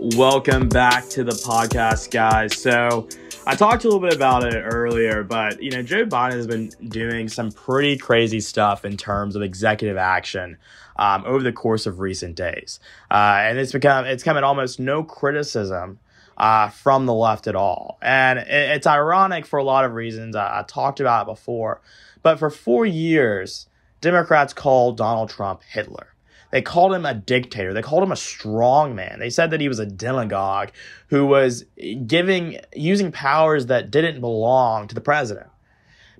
Welcome 0.00 0.68
back 0.68 1.08
to 1.08 1.24
the 1.24 1.32
podcast, 1.32 2.12
guys. 2.12 2.56
So, 2.56 3.08
I 3.48 3.56
talked 3.56 3.82
a 3.82 3.88
little 3.88 3.98
bit 3.98 4.14
about 4.14 4.44
it 4.44 4.60
earlier, 4.60 5.24
but 5.24 5.60
you 5.60 5.72
know, 5.72 5.82
Joe 5.82 6.06
Biden 6.06 6.34
has 6.34 6.46
been 6.46 6.68
doing 6.86 7.28
some 7.28 7.50
pretty 7.50 7.96
crazy 7.96 8.38
stuff 8.38 8.84
in 8.84 8.96
terms 8.96 9.34
of 9.34 9.42
executive 9.42 9.96
action 9.96 10.56
um, 11.00 11.24
over 11.26 11.42
the 11.42 11.50
course 11.50 11.84
of 11.86 11.98
recent 11.98 12.36
days, 12.36 12.78
uh, 13.10 13.38
and 13.40 13.58
it's 13.58 13.72
become 13.72 14.04
it's 14.04 14.22
come 14.22 14.36
at 14.36 14.44
almost 14.44 14.78
no 14.78 15.02
criticism 15.02 15.98
uh, 16.36 16.68
from 16.68 17.06
the 17.06 17.14
left 17.14 17.48
at 17.48 17.56
all, 17.56 17.98
and 18.00 18.38
it, 18.38 18.46
it's 18.48 18.86
ironic 18.86 19.46
for 19.46 19.58
a 19.58 19.64
lot 19.64 19.84
of 19.84 19.94
reasons. 19.94 20.36
I, 20.36 20.60
I 20.60 20.62
talked 20.62 21.00
about 21.00 21.26
it 21.26 21.30
before, 21.32 21.80
but 22.22 22.38
for 22.38 22.50
four 22.50 22.86
years, 22.86 23.66
Democrats 24.00 24.52
called 24.52 24.96
Donald 24.96 25.28
Trump 25.28 25.62
Hitler. 25.64 26.14
They 26.50 26.62
called 26.62 26.94
him 26.94 27.04
a 27.04 27.14
dictator. 27.14 27.74
They 27.74 27.82
called 27.82 28.02
him 28.02 28.12
a 28.12 28.16
strong 28.16 28.94
man. 28.94 29.18
They 29.18 29.30
said 29.30 29.50
that 29.50 29.60
he 29.60 29.68
was 29.68 29.78
a 29.78 29.86
demagogue 29.86 30.70
who 31.08 31.26
was 31.26 31.64
giving 32.06 32.58
using 32.74 33.12
powers 33.12 33.66
that 33.66 33.90
didn't 33.90 34.20
belong 34.20 34.88
to 34.88 34.94
the 34.94 35.00
president. 35.00 35.48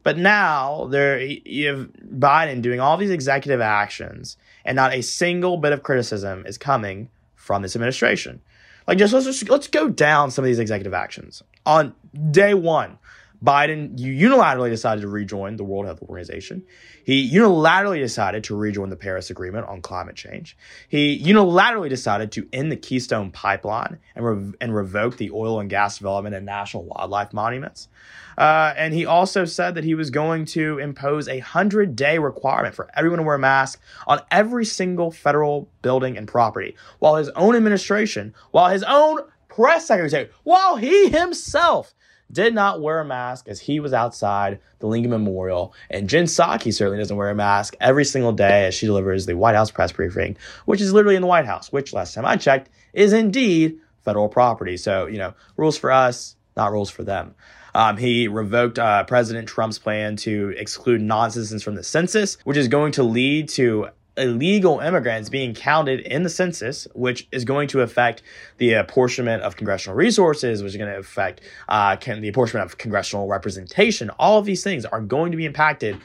But 0.02 0.18
now 0.18 0.86
there 0.86 1.20
you 1.20 1.68
have 1.68 1.90
Biden 2.02 2.62
doing 2.62 2.80
all 2.80 2.96
these 2.96 3.10
executive 3.10 3.60
actions, 3.60 4.36
and 4.64 4.76
not 4.76 4.94
a 4.94 5.02
single 5.02 5.56
bit 5.56 5.72
of 5.72 5.82
criticism 5.82 6.44
is 6.46 6.58
coming 6.58 7.10
from 7.34 7.62
this 7.62 7.74
administration. 7.74 8.40
Like 8.86 8.98
just 8.98 9.12
let's 9.12 9.26
just, 9.26 9.48
let's 9.48 9.68
go 9.68 9.88
down 9.88 10.30
some 10.30 10.44
of 10.44 10.46
these 10.46 10.58
executive 10.58 10.94
actions. 10.94 11.42
On 11.66 11.94
day 12.30 12.54
one, 12.54 12.98
Biden 13.44 13.96
unilaterally 13.98 14.70
decided 14.70 15.02
to 15.02 15.08
rejoin 15.08 15.56
the 15.56 15.64
World 15.64 15.86
Health 15.86 16.02
Organization. 16.02 16.64
He 17.04 17.30
unilaterally 17.30 18.00
decided 18.00 18.42
to 18.44 18.56
rejoin 18.56 18.90
the 18.90 18.96
Paris 18.96 19.30
Agreement 19.30 19.66
on 19.68 19.80
climate 19.80 20.16
change. 20.16 20.56
He 20.88 21.22
unilaterally 21.22 21.88
decided 21.88 22.32
to 22.32 22.48
end 22.52 22.72
the 22.72 22.76
Keystone 22.76 23.30
Pipeline 23.30 23.98
and, 24.16 24.24
re- 24.24 24.54
and 24.60 24.74
revoke 24.74 25.18
the 25.18 25.30
oil 25.30 25.60
and 25.60 25.70
gas 25.70 25.98
development 25.98 26.34
and 26.34 26.44
national 26.44 26.84
wildlife 26.84 27.32
monuments. 27.32 27.88
Uh, 28.36 28.74
and 28.76 28.92
he 28.92 29.06
also 29.06 29.44
said 29.44 29.74
that 29.76 29.84
he 29.84 29.94
was 29.94 30.10
going 30.10 30.44
to 30.44 30.78
impose 30.78 31.28
a 31.28 31.38
100 31.38 31.94
day 31.94 32.18
requirement 32.18 32.74
for 32.74 32.88
everyone 32.94 33.18
to 33.18 33.24
wear 33.24 33.36
a 33.36 33.38
mask 33.38 33.80
on 34.06 34.20
every 34.30 34.64
single 34.64 35.10
federal 35.10 35.68
building 35.82 36.16
and 36.16 36.26
property, 36.26 36.76
while 36.98 37.16
his 37.16 37.28
own 37.30 37.54
administration, 37.54 38.34
while 38.50 38.68
his 38.68 38.82
own 38.82 39.20
press 39.48 39.86
secretary, 39.86 40.30
while 40.44 40.76
he 40.76 41.08
himself 41.08 41.94
did 42.30 42.54
not 42.54 42.80
wear 42.80 43.00
a 43.00 43.04
mask 43.04 43.48
as 43.48 43.60
he 43.60 43.80
was 43.80 43.92
outside 43.92 44.60
the 44.78 44.86
Lincoln 44.86 45.10
Memorial. 45.10 45.74
And 45.90 46.08
Jen 46.08 46.24
Psaki 46.24 46.72
certainly 46.72 46.98
doesn't 46.98 47.16
wear 47.16 47.30
a 47.30 47.34
mask 47.34 47.74
every 47.80 48.04
single 48.04 48.32
day 48.32 48.66
as 48.66 48.74
she 48.74 48.86
delivers 48.86 49.26
the 49.26 49.34
White 49.34 49.54
House 49.54 49.70
press 49.70 49.92
briefing, 49.92 50.36
which 50.66 50.80
is 50.80 50.92
literally 50.92 51.16
in 51.16 51.22
the 51.22 51.28
White 51.28 51.46
House, 51.46 51.72
which 51.72 51.92
last 51.92 52.14
time 52.14 52.26
I 52.26 52.36
checked 52.36 52.70
is 52.92 53.12
indeed 53.12 53.78
federal 54.04 54.28
property. 54.28 54.76
So, 54.76 55.06
you 55.06 55.18
know, 55.18 55.34
rules 55.56 55.76
for 55.76 55.90
us, 55.90 56.36
not 56.56 56.72
rules 56.72 56.90
for 56.90 57.04
them. 57.04 57.34
Um, 57.74 57.96
he 57.96 58.28
revoked 58.28 58.78
uh, 58.78 59.04
President 59.04 59.46
Trump's 59.48 59.78
plan 59.78 60.16
to 60.16 60.54
exclude 60.56 61.00
non 61.00 61.30
citizens 61.30 61.62
from 61.62 61.74
the 61.74 61.84
census, 61.84 62.38
which 62.44 62.56
is 62.56 62.68
going 62.68 62.92
to 62.92 63.02
lead 63.02 63.48
to 63.50 63.88
illegal 64.18 64.80
immigrants 64.80 65.28
being 65.28 65.54
counted 65.54 66.00
in 66.00 66.22
the 66.22 66.28
census, 66.28 66.86
which 66.94 67.26
is 67.32 67.44
going 67.44 67.68
to 67.68 67.80
affect 67.80 68.22
the 68.58 68.74
apportionment 68.74 69.42
of 69.42 69.56
congressional 69.56 69.96
resources, 69.96 70.62
which 70.62 70.72
is 70.72 70.76
going 70.76 70.92
to 70.92 70.98
affect 70.98 71.40
uh, 71.68 71.96
can, 71.96 72.20
the 72.20 72.28
apportionment 72.28 72.70
of 72.70 72.78
congressional 72.78 73.28
representation. 73.28 74.10
All 74.18 74.38
of 74.38 74.44
these 74.44 74.62
things 74.62 74.84
are 74.84 75.00
going 75.00 75.30
to 75.30 75.36
be 75.36 75.46
impacted 75.46 75.98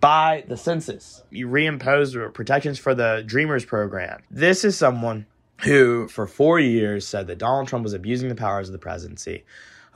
by 0.00 0.44
the 0.48 0.56
census. 0.56 1.22
You 1.30 1.46
reimpose 1.46 2.34
protections 2.34 2.78
for 2.78 2.94
the 2.94 3.22
Dreamers 3.26 3.64
program. 3.64 4.22
This 4.30 4.64
is 4.64 4.76
someone 4.76 5.26
who, 5.62 6.08
for 6.08 6.26
four 6.26 6.58
years, 6.58 7.06
said 7.06 7.26
that 7.26 7.38
Donald 7.38 7.68
Trump 7.68 7.82
was 7.84 7.92
abusing 7.92 8.28
the 8.28 8.34
powers 8.34 8.68
of 8.68 8.72
the 8.72 8.78
presidency, 8.78 9.44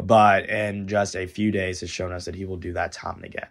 but 0.03 0.49
in 0.49 0.87
just 0.87 1.17
a 1.17 1.27
few 1.27 1.51
days 1.51 1.81
has 1.81 1.91
shown 1.91 2.13
us 2.13 2.27
that 2.27 2.35
he 2.35 2.45
will 2.45 2.59
do 2.59 2.73
that 2.75 2.93
time 2.93 3.17
and 3.17 3.25
again. 3.25 3.49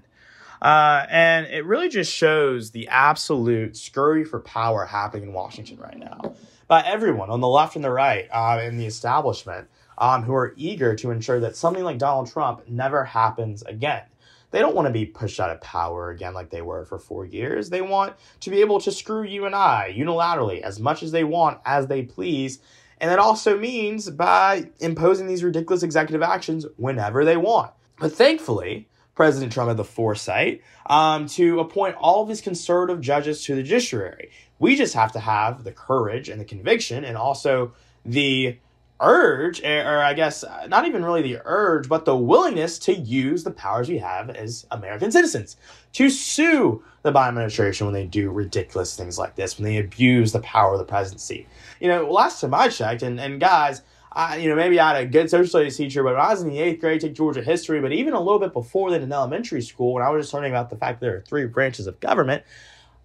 Uh, 0.63 1.05
and 1.09 1.45
it 1.47 1.65
really 1.65 1.89
just 1.89 2.11
shows 2.11 2.71
the 2.71 2.87
absolute 2.87 3.75
scurry 3.75 4.23
for 4.23 4.39
power 4.39 4.85
happening 4.85 5.27
in 5.27 5.33
Washington 5.33 5.77
right 5.77 5.99
now 5.99 6.35
by 6.67 6.81
everyone 6.85 7.29
on 7.29 7.41
the 7.41 7.47
left 7.47 7.75
and 7.75 7.83
the 7.83 7.91
right 7.91 8.27
uh, 8.31 8.61
in 8.63 8.77
the 8.77 8.85
establishment 8.85 9.67
um, 9.97 10.23
who 10.23 10.33
are 10.33 10.53
eager 10.55 10.95
to 10.95 11.11
ensure 11.11 11.41
that 11.41 11.57
something 11.57 11.83
like 11.83 11.97
Donald 11.97 12.31
Trump 12.31 12.65
never 12.69 13.03
happens 13.03 13.61
again. 13.63 14.03
They 14.51 14.59
don't 14.59 14.73
want 14.73 14.85
to 14.85 14.93
be 14.93 15.05
pushed 15.05 15.41
out 15.41 15.49
of 15.49 15.59
power 15.59 16.11
again 16.11 16.33
like 16.33 16.49
they 16.49 16.61
were 16.61 16.85
for 16.85 16.97
four 16.97 17.25
years. 17.25 17.69
They 17.69 17.81
want 17.81 18.13
to 18.39 18.49
be 18.49 18.61
able 18.61 18.79
to 18.81 18.91
screw 18.91 19.23
you 19.23 19.45
and 19.45 19.55
I 19.55 19.93
unilaterally 19.97 20.61
as 20.61 20.79
much 20.79 21.03
as 21.03 21.11
they 21.11 21.25
want, 21.25 21.59
as 21.65 21.87
they 21.87 22.03
please. 22.03 22.59
And 23.01 23.11
that 23.11 23.19
also 23.19 23.57
means 23.57 24.09
by 24.09 24.69
imposing 24.79 25.27
these 25.27 25.43
ridiculous 25.43 25.83
executive 25.83 26.21
actions 26.21 26.65
whenever 26.77 27.25
they 27.25 27.35
want. 27.35 27.73
But 27.99 28.13
thankfully, 28.13 28.87
President 29.15 29.51
Trump 29.51 29.67
had 29.67 29.77
the 29.77 29.83
foresight 29.83 30.61
um, 30.87 31.27
to 31.27 31.59
appoint 31.59 31.95
all 31.95 32.23
of 32.23 32.29
his 32.29 32.41
conservative 32.41 33.01
judges 33.01 33.43
to 33.45 33.55
the 33.55 33.63
judiciary. 33.63 34.31
We 34.59 34.75
just 34.75 34.93
have 34.93 35.11
to 35.13 35.19
have 35.19 35.63
the 35.63 35.71
courage 35.71 36.29
and 36.29 36.41
the 36.41 36.45
conviction 36.45 37.03
and 37.05 37.17
also 37.17 37.73
the 38.05 38.57
urge, 38.99 39.61
eh, 39.63 39.81
or 39.81 39.99
I 39.99 40.13
guess 40.13 40.43
uh, 40.43 40.67
not 40.67 40.87
even 40.87 41.03
really 41.03 41.21
the 41.21 41.41
urge, 41.45 41.89
but 41.89 42.05
the 42.05 42.15
willingness 42.15 42.79
to 42.79 42.93
use 42.93 43.43
the 43.43 43.51
powers 43.51 43.89
we 43.89 43.97
have 43.97 44.29
as 44.29 44.65
American 44.71 45.11
citizens 45.11 45.57
to 45.93 46.09
sue 46.09 46.83
the 47.01 47.11
Biden 47.11 47.29
administration 47.29 47.85
when 47.85 47.93
they 47.93 48.05
do 48.05 48.31
ridiculous 48.31 48.95
things 48.95 49.19
like 49.19 49.35
this, 49.35 49.57
when 49.57 49.65
they 49.65 49.77
abuse 49.77 50.31
the 50.31 50.39
power 50.39 50.73
of 50.73 50.79
the 50.79 50.85
presidency. 50.85 51.47
You 51.79 51.89
know, 51.89 52.09
last 52.09 52.39
time 52.41 52.53
I 52.53 52.69
checked, 52.69 53.03
and, 53.03 53.19
and 53.19 53.39
guys, 53.39 53.81
I, 54.15 54.37
you 54.37 54.49
know, 54.49 54.55
maybe 54.55 54.79
I 54.79 54.95
had 54.95 55.03
a 55.03 55.07
good 55.07 55.29
social 55.29 55.47
studies 55.47 55.75
teacher, 55.75 56.03
but 56.03 56.13
when 56.13 56.21
I 56.21 56.29
was 56.29 56.41
in 56.41 56.49
the 56.49 56.59
eighth 56.59 56.79
grade, 56.79 57.01
take 57.01 57.15
Georgia 57.15 57.41
history, 57.41 57.81
but 57.81 57.91
even 57.91 58.13
a 58.13 58.19
little 58.19 58.39
bit 58.39 58.53
before 58.53 58.91
then 58.91 59.01
in 59.01 59.11
elementary 59.11 59.61
school, 59.61 59.93
when 59.93 60.03
I 60.03 60.09
was 60.09 60.25
just 60.25 60.33
learning 60.33 60.51
about 60.51 60.69
the 60.69 60.75
fact 60.75 60.99
that 60.99 61.05
there 61.05 61.15
are 61.17 61.21
three 61.21 61.45
branches 61.45 61.87
of 61.87 61.99
government, 61.99 62.43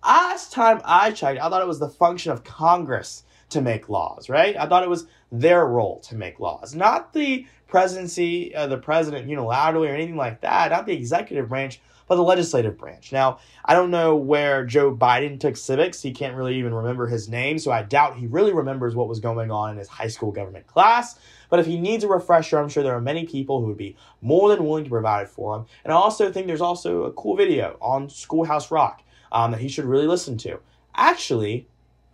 last 0.05 0.53
time 0.53 0.81
I 0.85 1.13
checked, 1.13 1.41
I 1.41 1.49
thought 1.49 1.63
it 1.63 1.69
was 1.69 1.79
the 1.79 1.89
function 1.89 2.33
of 2.33 2.45
Congress 2.45 3.25
to 3.51 3.61
make 3.61 3.89
laws, 3.89 4.29
right? 4.29 4.57
I 4.57 4.67
thought 4.67 4.83
it 4.83 4.89
was 4.89 5.07
their 5.33 5.67
role 5.67 6.01
to 6.01 6.15
make 6.15 6.41
laws, 6.41 6.75
not 6.75 7.13
the 7.13 7.47
presidency, 7.67 8.55
uh, 8.55 8.67
the 8.67 8.79
president 8.79 9.29
unilaterally 9.29 9.91
or 9.91 9.95
anything 9.95 10.17
like 10.17 10.41
that, 10.41 10.71
not 10.71 10.87
the 10.87 10.95
executive 10.95 11.49
branch, 11.49 11.81
but 12.09 12.17
the 12.17 12.23
legislative 12.23 12.79
branch. 12.79 13.13
Now, 13.13 13.39
I 13.65 13.75
don't 13.75 13.91
know 13.91 14.17
where 14.17 14.65
Joe 14.65 14.95
Biden 14.95 15.39
took 15.39 15.57
civics. 15.57 16.01
He 16.01 16.13
can't 16.13 16.35
really 16.35 16.59
even 16.59 16.73
remember 16.73 17.07
his 17.07 17.29
name, 17.29 17.59
so 17.59 17.71
I 17.71 17.83
doubt 17.83 18.17
he 18.17 18.27
really 18.27 18.53
remembers 18.53 18.95
what 18.95 19.09
was 19.09 19.21
going 19.21 19.51
on 19.51 19.71
in 19.71 19.77
his 19.77 19.89
high 19.89 20.09
school 20.09 20.33
government 20.33 20.67
class. 20.67 21.19
But 21.51 21.61
if 21.61 21.67
he 21.67 21.79
needs 21.79 22.05
a 22.05 22.09
refresher, 22.09 22.59
I'm 22.59 22.69
sure 22.69 22.83
there 22.83 22.97
are 22.97 23.01
many 23.01 23.27
people 23.27 23.61
who 23.61 23.67
would 23.67 23.77
be 23.77 23.97
more 24.23 24.49
than 24.49 24.65
willing 24.65 24.85
to 24.85 24.91
provide 24.91 25.27
it 25.27 25.29
for 25.29 25.57
him. 25.57 25.67
And 25.85 25.93
I 25.93 25.97
also 25.97 26.33
think 26.33 26.47
there's 26.47 26.61
also 26.63 27.05
a 27.05 27.13
cool 27.13 27.37
video 27.37 27.77
on 27.81 28.09
Schoolhouse 28.09 28.71
Rock 28.71 29.03
um, 29.31 29.51
that 29.51 29.61
he 29.61 29.69
should 29.69 29.85
really 29.85 30.07
listen 30.07 30.39
to. 30.39 30.61
Actually, 30.95 31.69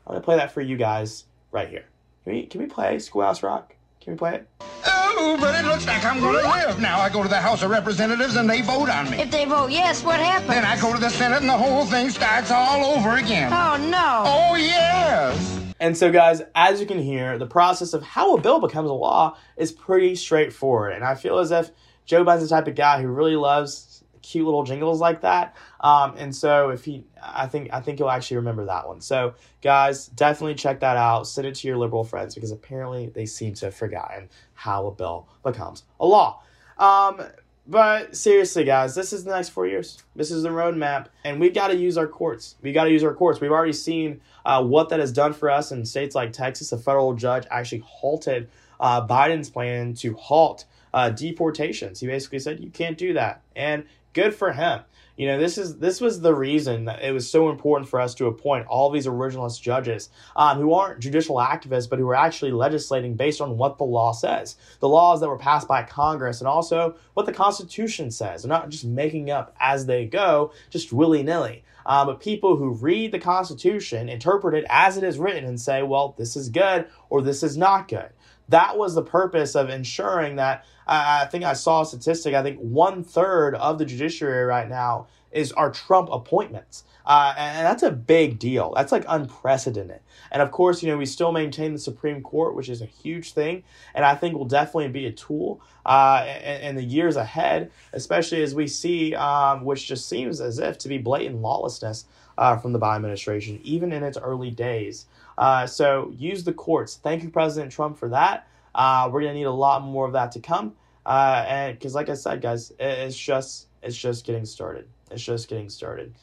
I'm 0.07 0.13
going 0.13 0.21
to 0.21 0.25
play 0.25 0.37
that 0.37 0.53
for 0.53 0.61
you 0.61 0.77
guys 0.77 1.25
right 1.51 1.69
here. 1.69 1.87
Can 2.25 2.35
we, 2.35 2.47
can 2.47 2.61
we 2.61 2.67
play 2.67 2.99
Schoolhouse 2.99 3.43
Rock? 3.43 3.75
Can 4.01 4.13
we 4.13 4.19
play 4.19 4.35
it? 4.35 4.49
Oh, 4.87 5.39
but 5.41 5.55
it 5.55 5.67
looks 5.67 5.87
like 5.87 6.05
I'm 6.05 6.21
going 6.21 6.43
to 6.43 6.43
live. 6.43 6.79
Now 6.79 7.01
I 7.01 7.09
go 7.09 7.23
to 7.23 7.29
the 7.29 7.41
House 7.41 7.63
of 7.63 7.71
Representatives 7.71 8.37
and 8.37 8.49
they 8.49 8.61
vote 8.61 8.91
on 8.91 9.11
me. 9.11 9.19
If 9.19 9.31
they 9.31 9.47
vote 9.47 9.71
yes, 9.71 10.05
what 10.05 10.21
happens? 10.21 10.51
Then 10.51 10.65
I 10.65 10.79
go 10.79 10.93
to 10.93 11.01
the 11.01 11.09
Senate 11.09 11.41
and 11.41 11.49
the 11.49 11.57
whole 11.57 11.87
thing 11.87 12.11
starts 12.11 12.51
all 12.51 12.85
over 12.85 13.17
again. 13.17 13.51
Oh, 13.51 13.77
no. 13.89 14.25
Oh, 14.27 14.57
yes. 14.57 15.61
And 15.81 15.97
so, 15.97 16.13
guys, 16.13 16.43
as 16.55 16.81
you 16.81 16.87
can 16.87 16.99
hear, 16.99 17.39
the 17.39 17.47
process 17.47 17.95
of 17.95 18.03
how 18.03 18.35
a 18.37 18.41
bill 18.41 18.61
becomes 18.61 18.91
a 18.91 18.95
law 18.95 19.39
is 19.57 19.73
pretty 19.73 20.15
straightforward. 20.17 20.93
And 20.93 21.05
I 21.05 21.15
feel 21.15 21.39
as 21.39 21.51
if 21.51 21.71
Joe 22.05 22.25
Biden's 22.25 22.43
the 22.43 22.49
type 22.49 22.67
of 22.67 22.75
guy 22.75 23.01
who 23.01 23.09
really 23.09 23.37
loves 23.37 23.94
cute 24.25 24.45
little 24.45 24.65
jingles 24.65 25.01
like 25.01 25.21
that. 25.21 25.55
Um, 25.81 26.15
and 26.17 26.35
so 26.35 26.71
if 26.71 26.85
he, 26.85 27.05
I 27.23 27.47
think, 27.47 27.69
I 27.73 27.81
think 27.81 27.99
you'll 27.99 28.11
actually 28.11 28.39
remember 28.39 28.65
that 28.67 28.89
one. 28.89 29.01
So 29.01 29.35
guys, 29.63 30.07
definitely 30.07 30.55
check 30.55 30.81
that 30.81 30.97
out. 30.97 31.27
Send 31.27 31.47
it 31.47 31.55
to 31.57 31.69
your 31.69 31.77
liberal 31.77 32.05
friends 32.05 32.35
because 32.35 32.51
apparently 32.51 33.09
they 33.09 33.27
seem 33.27 33.55
to 33.55 33.67
have 33.67 33.75
forgotten 33.75 34.29
how 34.55 34.87
a 34.87 34.91
bill 34.91 35.29
becomes 35.43 35.85
a 36.01 36.07
law. 36.07 36.43
Um, 36.79 37.23
but 37.67 38.15
seriously, 38.15 38.65
guys, 38.65 38.95
this 38.95 39.13
is 39.13 39.25
the 39.25 39.31
next 39.31 39.51
four 39.51 39.67
years. 39.67 40.03
This 40.15 40.31
is 40.31 40.43
the 40.43 40.51
roadmap, 40.51 41.07
and 41.25 41.41
we've 41.41 41.55
got 41.55 41.69
to 41.69 41.77
use 41.77 41.97
our 41.97 42.07
courts. 42.07 42.57
We 42.61 42.73
got 42.73 42.85
to 42.85 42.91
use 42.91 43.03
our 43.03 43.15
courts. 43.15 43.41
We've 43.41 43.51
already 43.51 43.73
seen 43.73 44.21
uh, 44.45 44.63
what 44.63 44.91
that 44.91 45.01
has 45.01 45.13
done 45.13 45.33
for 45.33 45.51
us 45.51 45.73
in 45.73 45.87
states 45.87 46.15
like 46.15 46.33
Texas. 46.33 46.73
A 46.73 46.79
federal 46.79 47.15
judge 47.15 47.47
actually 47.51 47.83
halted 47.87 48.51
uh, 48.81 49.07
Biden's 49.07 49.49
plan 49.49 49.95
to 49.95 50.15
halt 50.15 50.67
uh, 50.93 51.09
deportations. 51.09 52.01
He 52.01 52.07
basically 52.07 52.39
said 52.39 52.61
you 52.61 52.71
can't 52.71 52.99
do 52.99 53.15
that, 53.15 53.43
and 53.57 53.85
good 54.15 54.35
for 54.35 54.53
him. 54.53 54.81
You 55.17 55.29
know, 55.29 55.39
this 55.39 55.59
is 55.59 55.79
this 55.79 56.01
was 56.01 56.21
the 56.21 56.35
reason 56.35 56.87
that 56.87 57.03
it 57.03 57.13
was 57.13 57.31
so 57.31 57.49
important 57.49 57.89
for 57.89 58.01
us 58.01 58.15
to 58.17 58.27
appoint 58.27 58.67
all 58.67 58.91
these 58.91 59.07
originalist 59.07 59.63
judges 59.63 60.09
um, 60.35 60.59
who 60.59 60.73
aren't 60.73 60.99
judicial 60.99 61.37
activists, 61.37 61.89
but 61.89 62.01
who 62.01 62.09
are 62.09 62.17
actually 62.17 62.51
legislating 62.51 63.15
based 63.15 63.41
on 63.41 63.57
what 63.57 63.79
the 63.79 63.85
law 63.85 64.11
says, 64.11 64.57
the 64.81 64.89
laws 64.89 65.21
that 65.21 65.29
were 65.29 65.39
passed 65.39 65.69
by 65.69 65.85
Congress, 65.85 66.41
and 66.41 66.49
also 66.49 66.97
what 67.13 67.27
the 67.27 67.33
Constitution 67.33 68.11
says. 68.11 68.43
They're 68.43 68.49
not 68.49 68.71
just 68.71 68.85
making 68.85 69.31
up 69.31 69.55
as 69.61 69.87
they 69.87 70.05
go, 70.05 70.53
just 70.69 70.93
willy 70.93 71.23
nilly. 71.23 71.63
Um, 71.87 72.07
but 72.07 72.21
people 72.21 72.57
who 72.57 72.71
read 72.71 73.13
the 73.13 73.19
Constitution, 73.19 74.09
interpret 74.09 74.55
it 74.55 74.65
as 74.69 74.97
it 74.97 75.05
is 75.05 75.19
written, 75.19 75.45
and 75.45 75.61
say, 75.61 75.83
well, 75.83 76.15
this 76.17 76.35
is 76.35 76.49
good 76.49 76.89
or 77.09 77.23
this 77.23 77.43
is 77.43 77.57
not 77.57 77.89
good. 77.89 78.09
That 78.49 78.77
was 78.77 78.95
the 78.95 79.03
purpose 79.03 79.55
of 79.55 79.71
ensuring 79.71 80.37
that 80.37 80.65
I 80.87 81.27
think 81.27 81.45
I 81.45 81.55
saw 81.55 81.83
a 81.83 81.87
statistic. 81.87 82.35
I 82.35 82.43
think 82.43 82.59
one 82.59 83.03
third 83.03 83.55
of 83.55 83.79
the 83.79 83.87
judiciary 83.87 84.45
right 84.45 84.69
now 84.69 85.07
is 85.33 85.51
our 85.53 85.71
Trump 85.71 86.09
appointments. 86.13 86.85
Uh, 87.07 87.35
and 87.37 87.67
that's 87.67 87.83
a 87.83 87.91
big 87.91 88.39
deal. 88.39 88.73
That's 88.75 88.93
like 88.93 89.05
unprecedented. 89.09 90.01
And 90.31 90.41
of 90.41 90.51
course, 90.51 90.83
you 90.83 90.91
know, 90.91 90.97
we 90.97 91.07
still 91.07 91.33
maintain 91.33 91.73
the 91.73 91.79
Supreme 91.79 92.23
Court, 92.23 92.55
which 92.55 92.69
is 92.69 92.81
a 92.81 92.87
huge 92.87 93.33
thing. 93.33 93.65
And 93.95 94.05
I 94.05 94.15
think 94.15 94.37
will 94.37 94.47
definitely 94.47 94.89
be 94.89 95.07
a 95.07 95.13
tool 95.13 95.61
uh, 95.85 96.25
in, 96.43 96.61
in, 96.61 96.77
the 96.77 96.83
years 96.83 97.17
ahead, 97.17 97.71
especially 97.93 98.43
as 98.43 98.55
we 98.55 98.67
see, 98.67 99.15
um, 99.15 99.65
which 99.65 99.87
just 99.87 100.09
seems 100.09 100.41
as 100.41 100.59
if 100.59 100.79
to 100.79 100.89
be 100.89 100.97
blatant 100.97 101.43
lawlessness 101.43 102.07
uh, 102.39 102.57
from 102.57 102.73
the 102.73 102.79
Biden 102.79 102.97
administration, 102.97 103.61
even 103.63 103.93
in 103.93 104.03
its 104.03 104.17
early 104.17 104.51
days. 104.51 105.07
Uh, 105.37 105.67
so 105.67 106.13
use 106.17 106.45
the 106.45 106.53
courts. 106.53 106.97
Thank 107.03 107.23
you, 107.23 107.31
President 107.31 107.73
Trump, 107.73 107.99
for 107.99 108.09
that. 108.11 108.49
Uh, 108.75 109.09
we're 109.13 109.21
gonna 109.21 109.35
need 109.35 109.45
a 109.45 109.51
lot 109.51 109.83
more 109.83 110.07
of 110.07 110.13
that 110.13 110.33
to 110.33 110.41
come. 110.41 110.75
Uh, 111.07 111.45
and 111.47 111.79
because, 111.79 111.95
like 111.95 112.09
I 112.09 112.15
said, 112.15 112.41
guys, 112.41 112.73
it's 112.79 113.17
just 113.17 113.69
it's 113.83 113.97
just 113.97 114.25
getting 114.25 114.47
started. 114.47 114.89
It's 115.11 115.23
just 115.23 115.49
getting 115.49 115.69
started. 115.69 116.15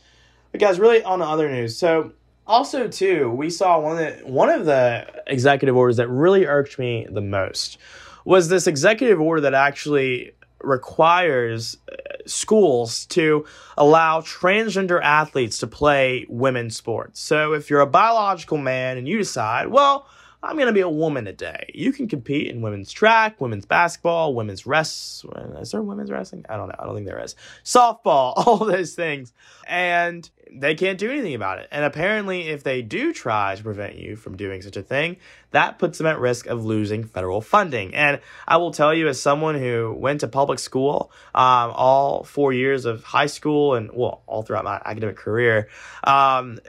But 0.52 0.60
guys, 0.60 0.80
really 0.80 1.04
on 1.04 1.20
the 1.20 1.26
other 1.26 1.50
news, 1.50 1.78
so 1.78 2.14
also 2.48 2.88
too, 2.88 3.30
we 3.30 3.50
saw 3.50 3.80
one 3.80 3.98
of 3.98 3.98
the 3.98 4.26
one 4.26 4.50
of 4.50 4.66
the 4.66 5.08
executive 5.28 5.76
orders 5.76 5.98
that 5.98 6.08
really 6.10 6.46
irked 6.46 6.80
me 6.80 7.08
the 7.10 7.22
most 7.22 7.78
was 8.26 8.50
this 8.50 8.68
executive 8.68 9.20
order 9.20 9.42
that 9.42 9.54
actually 9.54 10.32
requires 10.62 11.78
schools 12.26 13.06
to 13.08 13.46
allow 13.78 14.22
transgender 14.22 15.02
athletes 15.02 15.60
to 15.60 15.68
play 15.68 16.26
women's 16.30 16.76
sports. 16.76 17.20
So 17.20 17.54
if 17.54 17.70
you're 17.70 17.82
a 17.82 17.88
biological 17.88 18.58
man 18.58 18.98
and 18.98 19.08
you 19.08 19.18
decide, 19.18 19.68
well, 19.68 20.08
I'm 20.44 20.56
going 20.56 20.68
to 20.68 20.74
be 20.74 20.82
a 20.82 20.90
woman 20.90 21.26
today. 21.26 21.70
You 21.74 21.94
can 21.94 22.08
compete 22.08 22.48
in 22.48 22.62
women's 22.62 22.92
track, 22.92 23.40
women's 23.40 23.66
basketball, 23.66 24.34
women's 24.34 24.66
rest. 24.66 25.24
Is 25.60 25.72
there 25.72 25.84
women's 25.84 26.10
wrestling? 26.10 26.46
I 26.50 26.58
don't 26.58 26.68
know. 26.68 26.76
I 26.80 26.86
don't 26.86 26.96
think 26.96 27.06
there 27.06 27.24
is. 27.24 27.36
Softball, 27.64 28.34
all 28.38 28.58
those 28.58 28.96
things. 28.96 29.34
And 29.68 30.28
they 30.52 30.74
can't 30.74 30.98
do 30.98 31.12
anything 31.12 31.36
about 31.36 31.60
it. 31.60 31.68
And 31.72 31.86
apparently, 31.86 32.48
if 32.50 32.64
they 32.64 32.82
do 32.82 33.14
try 33.14 33.56
to 33.56 33.64
prevent 33.64 33.96
you 33.96 34.16
from 34.16 34.36
doing 34.36 34.64
such 34.64 34.78
a 34.78 34.82
thing, 34.82 35.18
that 35.52 35.78
puts 35.78 36.00
them 36.00 36.08
at 36.08 36.20
risk 36.20 36.48
of 36.48 36.66
losing 36.66 37.04
federal 37.04 37.42
funding. 37.42 37.94
And 37.94 38.20
I 38.48 38.58
will 38.58 38.72
tell 38.72 38.94
you, 38.96 39.08
as 39.08 39.22
someone 39.22 39.56
who 39.56 39.94
went 39.96 40.22
to 40.22 40.28
public 40.28 40.58
school 40.58 41.12
um, 41.36 41.72
all 41.76 42.24
four 42.24 42.52
years 42.52 42.86
of 42.86 43.04
high 43.04 43.28
school 43.28 43.76
and, 43.76 43.92
well, 43.94 44.24
all 44.26 44.42
throughout 44.42 44.66
my 44.66 44.82
academic 44.84 45.18
career, 45.18 45.70
um, 46.04 46.60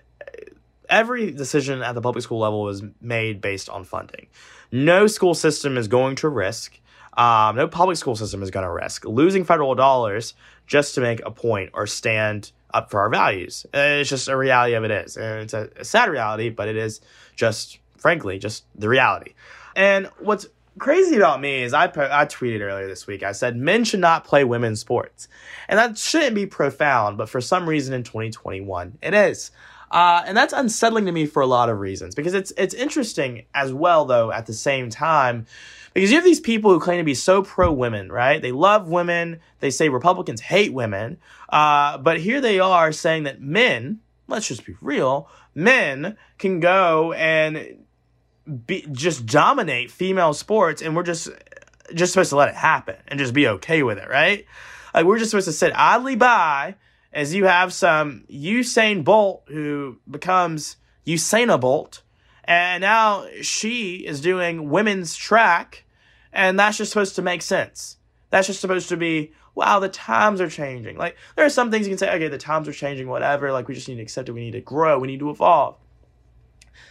every 0.92 1.33
decision 1.33 1.83
at 1.83 1.94
the 1.94 2.00
public 2.00 2.22
school 2.22 2.38
level 2.38 2.68
is 2.68 2.83
made 3.00 3.40
based 3.40 3.68
on 3.68 3.83
funding. 3.83 4.28
No 4.70 5.07
school 5.07 5.35
system 5.35 5.76
is 5.76 5.88
going 5.88 6.16
to 6.16 6.28
risk, 6.28 6.78
um, 7.16 7.57
no 7.57 7.66
public 7.66 7.96
school 7.96 8.14
system 8.14 8.42
is 8.42 8.50
going 8.50 8.64
to 8.64 8.70
risk 8.70 9.05
losing 9.05 9.44
federal 9.44 9.74
dollars 9.74 10.35
just 10.66 10.94
to 10.94 11.00
make 11.00 11.20
a 11.26 11.31
point 11.31 11.70
or 11.74 11.87
stand 11.87 12.52
up 12.72 12.90
for 12.90 13.00
our 13.00 13.11
values. 13.11 13.66
It's 13.74 14.09
just 14.09 14.28
a 14.28 14.37
reality 14.37 14.74
of 14.74 14.85
it 14.85 14.90
is. 14.90 15.16
And 15.16 15.40
it's 15.40 15.55
a, 15.55 15.68
a 15.76 15.85
sad 15.85 16.09
reality, 16.09 16.48
but 16.50 16.68
it 16.68 16.76
is 16.76 17.00
just, 17.37 17.78
frankly, 17.98 18.38
just 18.38 18.64
the 18.74 18.88
reality. 18.88 19.35
And 19.76 20.07
what's 20.20 20.46
crazy 20.78 21.16
about 21.16 21.40
me 21.40 21.62
is 21.62 21.74
I, 21.74 21.85
I 21.85 22.24
tweeted 22.26 22.61
earlier 22.61 22.88
this 22.88 23.07
week. 23.07 23.22
I 23.22 23.33
said 23.33 23.57
men 23.57 23.85
should 23.85 24.00
not 24.00 24.24
play 24.24 24.44
women's 24.44 24.81
sports. 24.81 25.28
And 25.68 25.78
that 25.78 25.98
shouldn't 25.98 26.35
be 26.35 26.46
profound, 26.46 27.18
but 27.18 27.28
for 27.28 27.42
some 27.42 27.68
reason 27.68 27.94
in 27.94 28.05
2021, 28.05 28.98
it 29.02 29.12
is. 29.12 29.50
Uh, 29.92 30.24
and 30.26 30.35
that's 30.35 30.55
unsettling 30.55 31.05
to 31.05 31.12
me 31.12 31.26
for 31.26 31.42
a 31.42 31.46
lot 31.46 31.68
of 31.68 31.78
reasons 31.78 32.14
because 32.14 32.33
it's 32.33 32.50
it's 32.57 32.72
interesting 32.72 33.44
as 33.55 33.74
well 33.74 34.07
though 34.07 34.33
at 34.33 34.46
the 34.46 34.52
same 34.55 34.88
time 34.88 35.46
because 35.92 36.11
you 36.11 36.16
have 36.16 36.24
these 36.24 36.40
people 36.40 36.70
who 36.70 36.81
claim 36.81 36.98
to 36.98 37.05
be 37.05 37.14
so 37.14 37.42
pro 37.42 37.70
women, 37.70 38.11
right? 38.11 38.40
They 38.40 38.52
love 38.52 38.88
women. 38.88 39.40
They 39.61 39.70
say 39.70 39.90
Republicans 39.90 40.40
hate 40.40 40.72
women, 40.72 41.18
uh, 41.50 41.98
but 41.98 42.18
here 42.20 42.40
they 42.40 42.59
are 42.59 42.92
saying 42.92 43.24
that 43.24 43.42
men, 43.42 44.00
let's 44.26 44.48
just 44.48 44.64
be 44.64 44.74
real, 44.81 45.28
men 45.55 46.16
can 46.38 46.61
go 46.61 47.12
and 47.12 47.85
be, 48.66 48.87
just 48.90 49.26
dominate 49.26 49.90
female 49.90 50.33
sports, 50.33 50.81
and 50.81 50.96
we're 50.96 51.02
just 51.02 51.28
just 51.94 52.14
supposed 52.14 52.31
to 52.31 52.37
let 52.37 52.48
it 52.48 52.55
happen 52.55 52.96
and 53.09 53.18
just 53.18 53.35
be 53.35 53.46
okay 53.46 53.83
with 53.83 53.98
it, 53.98 54.09
right? 54.09 54.46
Like 54.94 55.05
we're 55.05 55.18
just 55.18 55.31
supposed 55.31 55.48
to 55.48 55.52
sit 55.52 55.72
idly 55.76 56.16
by 56.16 56.76
as 57.12 57.35
you 57.35 57.44
have 57.44 57.72
some 57.72 58.25
Usain 58.31 59.05
Bolt 59.05 59.44
who 59.48 59.98
becomes 60.11 60.77
Usaina 61.07 61.61
Bolt, 61.61 62.03
and 62.44 62.81
now 62.81 63.27
she 63.40 63.96
is 63.96 64.20
doing 64.20 64.70
women's 64.70 65.14
track, 65.14 65.85
and 66.33 66.59
that's 66.59 66.79
just 66.79 66.90
supposed 66.90 67.16
to 67.16 67.22
make 67.22 67.42
sense. 67.42 67.96
That's 68.31 68.46
just 68.46 68.61
supposed 68.61 68.88
to 68.88 68.96
be, 68.96 69.33
wow, 69.55 69.79
the 69.79 69.88
times 69.88 70.40
are 70.40 70.48
changing. 70.48 70.96
Like, 70.96 71.16
there 71.37 71.44
are 71.44 71.51
some 71.51 71.70
things 71.70 71.87
you 71.87 71.90
can 71.90 71.98
say, 71.98 72.12
okay, 72.14 72.29
the 72.29 72.38
times 72.38 72.66
are 72.66 72.72
changing, 72.72 73.09
whatever. 73.09 73.53
Like, 73.53 73.68
we 73.68 73.75
just 73.75 73.88
need 73.88 73.96
to 73.96 74.03
accept 74.03 74.29
it. 74.29 74.33
We 74.33 74.40
need 74.40 74.53
to 74.53 74.61
grow. 74.61 74.98
We 74.98 75.09
need 75.09 75.20
to 75.20 75.31
evolve. 75.31 75.77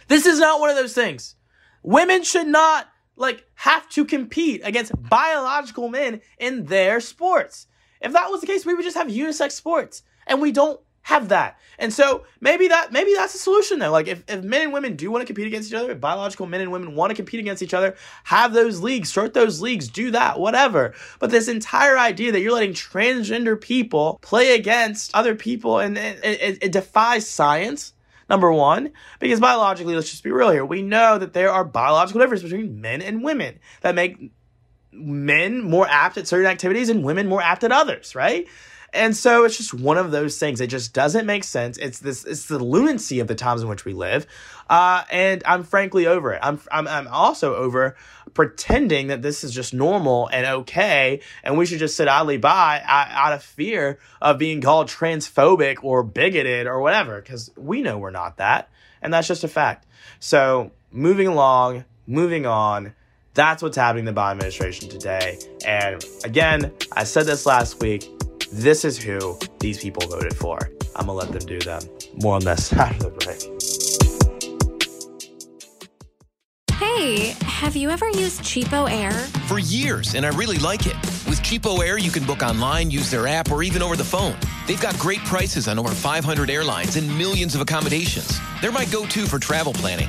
This 0.08 0.26
is 0.26 0.38
not 0.38 0.60
one 0.60 0.70
of 0.70 0.76
those 0.76 0.94
things. 0.94 1.34
Women 1.82 2.22
should 2.22 2.46
not 2.46 2.88
like 3.16 3.44
have 3.54 3.88
to 3.90 4.04
compete 4.04 4.60
against 4.64 4.92
biological 5.08 5.88
men 5.88 6.20
in 6.38 6.66
their 6.66 7.00
sports. 7.00 7.66
If 8.00 8.12
that 8.12 8.30
was 8.30 8.40
the 8.40 8.46
case, 8.46 8.64
we 8.64 8.74
would 8.74 8.84
just 8.84 8.96
have 8.96 9.08
unisex 9.08 9.52
sports. 9.52 10.02
And 10.26 10.40
we 10.40 10.52
don't 10.52 10.80
have 11.02 11.28
that. 11.28 11.58
And 11.78 11.92
so 11.92 12.24
maybe 12.40 12.68
that 12.68 12.92
maybe 12.92 13.12
that's 13.14 13.32
the 13.32 13.38
solution 13.38 13.80
though. 13.80 13.90
Like 13.90 14.06
if, 14.06 14.22
if 14.28 14.44
men 14.44 14.62
and 14.62 14.72
women 14.72 14.94
do 14.94 15.10
want 15.10 15.22
to 15.22 15.26
compete 15.26 15.48
against 15.48 15.68
each 15.68 15.74
other, 15.74 15.90
if 15.90 16.00
biological 16.00 16.46
men 16.46 16.60
and 16.60 16.70
women 16.70 16.94
want 16.94 17.10
to 17.10 17.16
compete 17.16 17.40
against 17.40 17.62
each 17.62 17.74
other, 17.74 17.96
have 18.24 18.52
those 18.52 18.80
leagues, 18.80 19.08
start 19.08 19.34
those 19.34 19.60
leagues, 19.60 19.88
do 19.88 20.12
that, 20.12 20.38
whatever. 20.38 20.94
But 21.18 21.30
this 21.30 21.48
entire 21.48 21.98
idea 21.98 22.30
that 22.32 22.40
you're 22.40 22.52
letting 22.52 22.72
transgender 22.72 23.60
people 23.60 24.20
play 24.22 24.54
against 24.54 25.12
other 25.14 25.34
people 25.34 25.80
and 25.80 25.98
it, 25.98 26.24
it, 26.24 26.58
it 26.62 26.72
defies 26.72 27.28
science. 27.28 27.94
Number 28.30 28.50
one, 28.50 28.92
because 29.18 29.40
biologically, 29.40 29.94
let's 29.94 30.08
just 30.08 30.22
be 30.22 30.30
real 30.30 30.50
here. 30.50 30.64
We 30.64 30.80
know 30.80 31.18
that 31.18 31.34
there 31.34 31.50
are 31.50 31.64
biological 31.64 32.20
differences 32.20 32.50
between 32.50 32.80
men 32.80 33.02
and 33.02 33.22
women 33.22 33.58
that 33.82 33.94
make 33.94 34.30
men 34.90 35.60
more 35.60 35.86
apt 35.86 36.16
at 36.16 36.28
certain 36.28 36.46
activities 36.50 36.88
and 36.88 37.04
women 37.04 37.28
more 37.28 37.42
apt 37.42 37.64
at 37.64 37.72
others, 37.72 38.14
right? 38.14 38.46
And 38.94 39.16
so 39.16 39.44
it's 39.44 39.56
just 39.56 39.72
one 39.72 39.96
of 39.96 40.10
those 40.10 40.38
things. 40.38 40.60
It 40.60 40.66
just 40.66 40.92
doesn't 40.92 41.24
make 41.24 41.44
sense. 41.44 41.78
It's 41.78 41.98
this, 41.98 42.24
it's 42.24 42.46
the 42.46 42.58
lunacy 42.58 43.20
of 43.20 43.26
the 43.26 43.34
times 43.34 43.62
in 43.62 43.68
which 43.68 43.84
we 43.84 43.94
live. 43.94 44.26
Uh, 44.68 45.04
and 45.10 45.42
I'm 45.46 45.64
frankly 45.64 46.06
over 46.06 46.32
it. 46.32 46.40
I'm, 46.42 46.60
I'm, 46.70 46.86
I'm 46.86 47.08
also 47.08 47.54
over 47.54 47.96
pretending 48.34 49.06
that 49.08 49.22
this 49.22 49.44
is 49.44 49.54
just 49.54 49.72
normal 49.72 50.28
and 50.28 50.46
okay. 50.46 51.20
And 51.42 51.56
we 51.56 51.64
should 51.64 51.78
just 51.78 51.96
sit 51.96 52.06
idly 52.06 52.36
by 52.36 52.82
out 52.84 53.32
of 53.32 53.42
fear 53.42 53.98
of 54.20 54.38
being 54.38 54.60
called 54.60 54.88
transphobic 54.88 55.78
or 55.82 56.02
bigoted 56.02 56.66
or 56.66 56.80
whatever. 56.80 57.20
Cause 57.22 57.50
we 57.56 57.80
know 57.80 57.98
we're 57.98 58.10
not 58.10 58.36
that. 58.36 58.68
And 59.00 59.12
that's 59.12 59.28
just 59.28 59.42
a 59.42 59.48
fact. 59.48 59.86
So 60.20 60.70
moving 60.90 61.28
along, 61.28 61.84
moving 62.06 62.44
on. 62.44 62.94
That's 63.34 63.62
what's 63.62 63.78
happening 63.78 64.06
in 64.06 64.14
the 64.14 64.20
Biden 64.20 64.32
administration 64.32 64.90
today. 64.90 65.38
And 65.66 66.04
again, 66.22 66.72
I 66.92 67.04
said 67.04 67.24
this 67.24 67.46
last 67.46 67.80
week 67.80 68.06
this 68.52 68.84
is 68.84 68.98
who 68.98 69.38
these 69.58 69.78
people 69.78 70.06
voted 70.08 70.36
for. 70.36 70.58
I'm 70.94 71.06
gonna 71.06 71.14
let 71.14 71.32
them 71.32 71.46
do 71.46 71.58
them. 71.58 71.82
More 72.22 72.34
on 72.36 72.44
this 72.44 72.72
after 72.74 73.04
the 73.04 73.10
break. 73.10 73.42
Hey, 76.78 77.34
have 77.42 77.74
you 77.76 77.90
ever 77.90 78.08
used 78.10 78.42
CheapOair? 78.42 79.12
For 79.48 79.58
years, 79.58 80.14
and 80.14 80.26
I 80.26 80.30
really 80.30 80.58
like 80.58 80.86
it. 80.86 80.96
With 81.26 81.40
CheapOair, 81.42 82.00
you 82.02 82.10
can 82.10 82.24
book 82.24 82.42
online, 82.42 82.90
use 82.90 83.10
their 83.10 83.26
app, 83.26 83.50
or 83.50 83.62
even 83.62 83.80
over 83.80 83.96
the 83.96 84.04
phone. 84.04 84.36
They've 84.66 84.80
got 84.80 84.98
great 84.98 85.20
prices 85.20 85.68
on 85.68 85.78
over 85.78 85.90
500 85.90 86.50
airlines 86.50 86.96
and 86.96 87.08
millions 87.16 87.54
of 87.54 87.60
accommodations. 87.60 88.38
They're 88.60 88.72
my 88.72 88.84
go 88.86 89.06
to 89.06 89.26
for 89.26 89.38
travel 89.38 89.72
planning. 89.72 90.08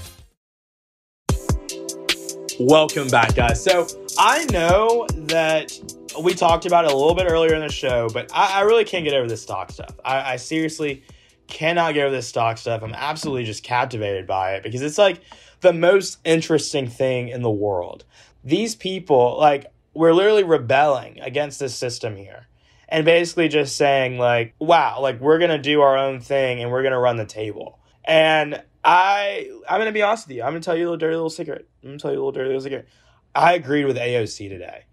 Welcome 2.67 3.07
back, 3.07 3.33
guys. 3.33 3.63
So 3.63 3.87
I 4.19 4.45
know 4.51 5.07
that 5.11 5.75
we 6.21 6.35
talked 6.35 6.67
about 6.67 6.85
it 6.85 6.91
a 6.91 6.95
little 6.95 7.15
bit 7.15 7.25
earlier 7.27 7.55
in 7.55 7.61
the 7.61 7.71
show, 7.71 8.07
but 8.13 8.29
I, 8.31 8.59
I 8.59 8.61
really 8.61 8.85
can't 8.85 9.03
get 9.03 9.15
over 9.15 9.27
this 9.27 9.41
stock 9.41 9.71
stuff. 9.71 9.95
I, 10.05 10.33
I, 10.33 10.35
seriously 10.35 11.03
cannot 11.47 11.95
get 11.95 12.05
over 12.05 12.15
this 12.15 12.27
stock 12.27 12.59
stuff. 12.59 12.83
I'm 12.83 12.93
absolutely 12.93 13.45
just 13.45 13.63
captivated 13.63 14.27
by 14.27 14.53
it 14.53 14.63
because 14.63 14.83
it's 14.83 14.99
like 14.99 15.21
the 15.61 15.73
most 15.73 16.19
interesting 16.23 16.87
thing 16.87 17.29
in 17.29 17.41
the 17.41 17.49
world. 17.49 18.05
These 18.43 18.75
people, 18.75 19.39
like, 19.39 19.65
we're 19.95 20.13
literally 20.13 20.43
rebelling 20.43 21.19
against 21.19 21.59
this 21.59 21.73
system 21.73 22.15
here 22.15 22.47
and 22.87 23.05
basically 23.05 23.47
just 23.47 23.75
saying, 23.75 24.19
like, 24.19 24.53
wow, 24.59 25.01
like, 25.01 25.19
we're 25.19 25.39
going 25.39 25.49
to 25.49 25.57
do 25.57 25.81
our 25.81 25.97
own 25.97 26.19
thing 26.19 26.61
and 26.61 26.71
we're 26.71 26.83
going 26.83 26.93
to 26.93 26.99
run 26.99 27.17
the 27.17 27.25
table. 27.25 27.79
And 28.05 28.61
I 28.83 29.49
I'm 29.69 29.79
gonna 29.79 29.91
be 29.91 30.01
honest 30.01 30.27
with 30.27 30.35
you. 30.37 30.43
I'm 30.43 30.49
gonna 30.49 30.61
tell 30.61 30.75
you 30.75 30.83
a 30.83 30.85
little 30.85 30.97
dirty 30.97 31.15
little 31.15 31.29
secret. 31.29 31.67
I'm 31.83 31.89
gonna 31.89 31.99
tell 31.99 32.11
you 32.11 32.17
a 32.17 32.19
little 32.19 32.31
dirty 32.31 32.47
little 32.47 32.61
secret. 32.61 32.87
I 33.33 33.53
agreed 33.53 33.85
with 33.85 33.97
AOC 33.97 34.49
today. 34.49 34.85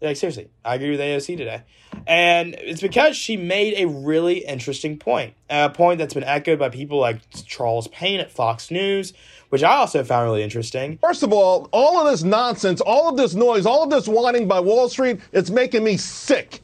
Like 0.00 0.16
seriously, 0.16 0.50
I 0.64 0.74
agree 0.74 0.90
with 0.90 0.98
AOC 1.00 1.36
today, 1.36 1.62
and 2.08 2.54
it's 2.58 2.80
because 2.80 3.16
she 3.16 3.36
made 3.36 3.74
a 3.78 3.86
really 3.86 4.38
interesting 4.38 4.98
point. 4.98 5.34
A 5.48 5.70
point 5.70 5.98
that's 5.98 6.14
been 6.14 6.24
echoed 6.24 6.58
by 6.58 6.70
people 6.70 6.98
like 6.98 7.20
Charles 7.46 7.86
Payne 7.88 8.18
at 8.18 8.32
Fox 8.32 8.72
News, 8.72 9.12
which 9.50 9.62
I 9.62 9.76
also 9.76 10.02
found 10.02 10.24
really 10.24 10.42
interesting. 10.42 10.98
First 10.98 11.22
of 11.22 11.32
all, 11.32 11.68
all 11.72 12.04
of 12.04 12.10
this 12.10 12.24
nonsense, 12.24 12.80
all 12.80 13.10
of 13.10 13.16
this 13.16 13.34
noise, 13.34 13.64
all 13.64 13.84
of 13.84 13.90
this 13.90 14.08
whining 14.08 14.48
by 14.48 14.58
Wall 14.58 14.88
Street, 14.88 15.20
it's 15.30 15.50
making 15.50 15.84
me 15.84 15.96
sick. 15.96 16.62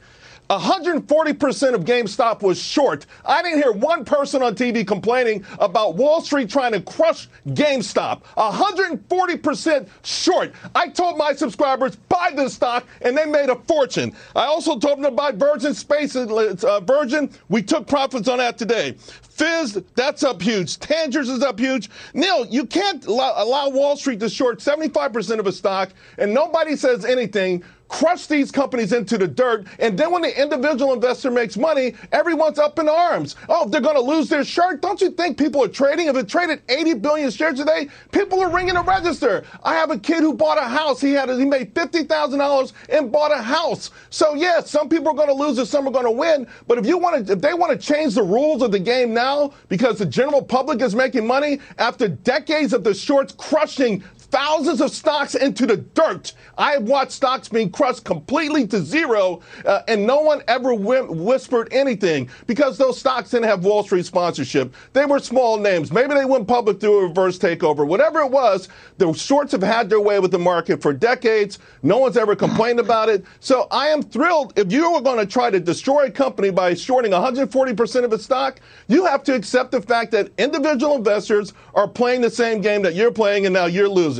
140% 0.49 1.73
of 1.75 1.85
GameStop 1.85 2.41
was 2.41 2.59
short. 2.59 3.05
I 3.23 3.43
didn't 3.43 3.61
hear 3.61 3.71
one 3.71 4.03
person 4.03 4.41
on 4.41 4.55
TV 4.55 4.85
complaining 4.85 5.45
about 5.59 5.95
Wall 5.95 6.21
Street 6.21 6.49
trying 6.49 6.71
to 6.71 6.81
crush 6.81 7.27
GameStop. 7.49 8.23
140% 8.35 9.87
short. 10.03 10.53
I 10.73 10.87
told 10.89 11.17
my 11.17 11.33
subscribers, 11.33 11.95
buy 11.95 12.31
this 12.35 12.55
stock, 12.55 12.85
and 13.01 13.15
they 13.15 13.25
made 13.25 13.49
a 13.49 13.55
fortune. 13.67 14.15
I 14.35 14.45
also 14.45 14.79
told 14.79 14.97
them 14.97 15.03
to 15.03 15.11
buy 15.11 15.31
Virgin 15.31 15.73
Space, 15.75 16.15
uh, 16.15 16.79
Virgin. 16.83 17.29
We 17.49 17.61
took 17.61 17.87
profits 17.87 18.27
on 18.27 18.39
that 18.39 18.57
today. 18.57 18.95
Fizz, 19.39 19.83
that's 19.95 20.23
up 20.23 20.41
huge. 20.41 20.79
Tangers 20.79 21.29
is 21.29 21.43
up 21.43 21.59
huge. 21.59 21.89
Neil, 22.13 22.45
you 22.47 22.65
can't 22.65 23.05
allow 23.05 23.69
Wall 23.69 23.95
Street 23.95 24.19
to 24.19 24.29
short 24.29 24.59
75% 24.59 25.39
of 25.39 25.47
a 25.47 25.51
stock, 25.51 25.91
and 26.17 26.33
nobody 26.33 26.75
says 26.75 27.05
anything 27.05 27.63
crush 27.89 28.27
these 28.27 28.51
companies 28.51 28.93
into 28.93 29.17
the 29.17 29.27
dirt. 29.27 29.67
And 29.79 29.97
then 29.99 30.11
when 30.11 30.21
the 30.21 30.41
individual 30.41 30.93
investor 30.93 31.31
makes 31.31 31.57
money, 31.57 31.95
everyone's 32.11 32.59
up 32.59 32.79
in 32.79 32.87
arms. 32.87 33.35
Oh, 33.49 33.67
they're 33.67 33.81
going 33.81 33.95
to 33.95 34.01
lose 34.01 34.29
their 34.29 34.43
shirt. 34.45 34.81
Don't 34.81 35.01
you 35.01 35.11
think 35.11 35.37
people 35.37 35.63
are 35.63 35.67
trading? 35.67 36.07
If 36.07 36.15
it 36.15 36.29
traded 36.29 36.61
80 36.69 36.93
billion 36.95 37.31
shares 37.31 37.59
today, 37.59 37.89
people 38.11 38.41
are 38.41 38.49
ringing 38.49 38.75
the 38.75 38.83
register. 38.83 39.43
I 39.63 39.73
have 39.75 39.91
a 39.91 39.99
kid 39.99 40.21
who 40.21 40.33
bought 40.33 40.57
a 40.57 40.67
house. 40.67 41.01
He 41.01 41.13
had 41.13 41.29
he 41.29 41.45
made 41.45 41.73
fifty 41.75 42.03
thousand 42.03 42.39
dollars 42.39 42.73
and 42.89 43.11
bought 43.11 43.31
a 43.31 43.41
house. 43.41 43.91
So 44.09 44.33
yes, 44.35 44.69
some 44.69 44.89
people 44.89 45.09
are 45.09 45.15
going 45.15 45.27
to 45.27 45.33
lose 45.33 45.57
and 45.57 45.67
some 45.67 45.87
are 45.87 45.91
going 45.91 46.05
to 46.05 46.11
win. 46.11 46.47
But 46.67 46.77
if 46.77 46.85
you 46.85 46.97
want 46.97 47.27
to, 47.27 47.33
if 47.33 47.41
they 47.41 47.53
want 47.53 47.71
to 47.71 47.77
change 47.77 48.15
the 48.15 48.23
rules 48.23 48.61
of 48.61 48.71
the 48.71 48.79
game 48.79 49.13
now 49.13 49.53
because 49.67 49.97
the 49.99 50.05
general 50.05 50.41
public 50.41 50.81
is 50.81 50.95
making 50.95 51.25
money 51.25 51.59
after 51.77 52.07
decades 52.07 52.73
of 52.73 52.83
the 52.83 52.93
shorts 52.93 53.33
crushing 53.33 54.03
thousands 54.31 54.81
of 54.81 54.91
stocks 54.91 55.35
into 55.35 55.65
the 55.65 55.77
dirt. 55.77 56.33
I 56.57 56.73
have 56.73 56.83
watched 56.83 57.11
stocks 57.13 57.49
being 57.49 57.71
crushed 57.71 58.03
completely 58.03 58.67
to 58.67 58.79
zero, 58.81 59.41
uh, 59.65 59.81
and 59.87 60.05
no 60.05 60.21
one 60.21 60.41
ever 60.47 60.73
whi- 60.73 61.01
whispered 61.01 61.69
anything 61.71 62.29
because 62.47 62.77
those 62.77 62.99
stocks 62.99 63.31
didn't 63.31 63.45
have 63.45 63.63
Wall 63.63 63.83
Street 63.83 64.05
sponsorship. 64.05 64.73
They 64.93 65.05
were 65.05 65.19
small 65.19 65.57
names. 65.57 65.91
Maybe 65.91 66.13
they 66.13 66.25
went 66.25 66.47
public 66.47 66.79
through 66.79 66.99
a 66.99 67.07
reverse 67.07 67.39
takeover. 67.39 67.85
Whatever 67.87 68.19
it 68.21 68.31
was, 68.31 68.69
the 68.97 69.11
shorts 69.13 69.51
have 69.53 69.63
had 69.63 69.89
their 69.89 70.01
way 70.01 70.19
with 70.19 70.31
the 70.31 70.39
market 70.39 70.81
for 70.81 70.93
decades. 70.93 71.59
No 71.83 71.97
one's 71.97 72.17
ever 72.17 72.35
complained 72.35 72.79
about 72.79 73.09
it. 73.09 73.25
So 73.39 73.67
I 73.71 73.87
am 73.87 74.01
thrilled. 74.03 74.57
If 74.57 74.71
you 74.71 74.85
are 74.95 75.01
going 75.01 75.19
to 75.19 75.25
try 75.25 75.49
to 75.49 75.59
destroy 75.59 76.05
a 76.05 76.11
company 76.11 76.49
by 76.51 76.73
shorting 76.73 77.11
140% 77.11 78.03
of 78.03 78.13
its 78.13 78.23
stock, 78.25 78.59
you 78.87 79.05
have 79.05 79.23
to 79.23 79.35
accept 79.35 79.71
the 79.71 79.81
fact 79.81 80.11
that 80.11 80.31
individual 80.37 80.95
investors 80.95 81.53
are 81.75 81.87
playing 81.87 82.21
the 82.21 82.29
same 82.29 82.61
game 82.61 82.81
that 82.81 82.95
you're 82.95 83.11
playing, 83.11 83.45
and 83.45 83.53
now 83.53 83.65
you're 83.65 83.89
losing. 83.89 84.18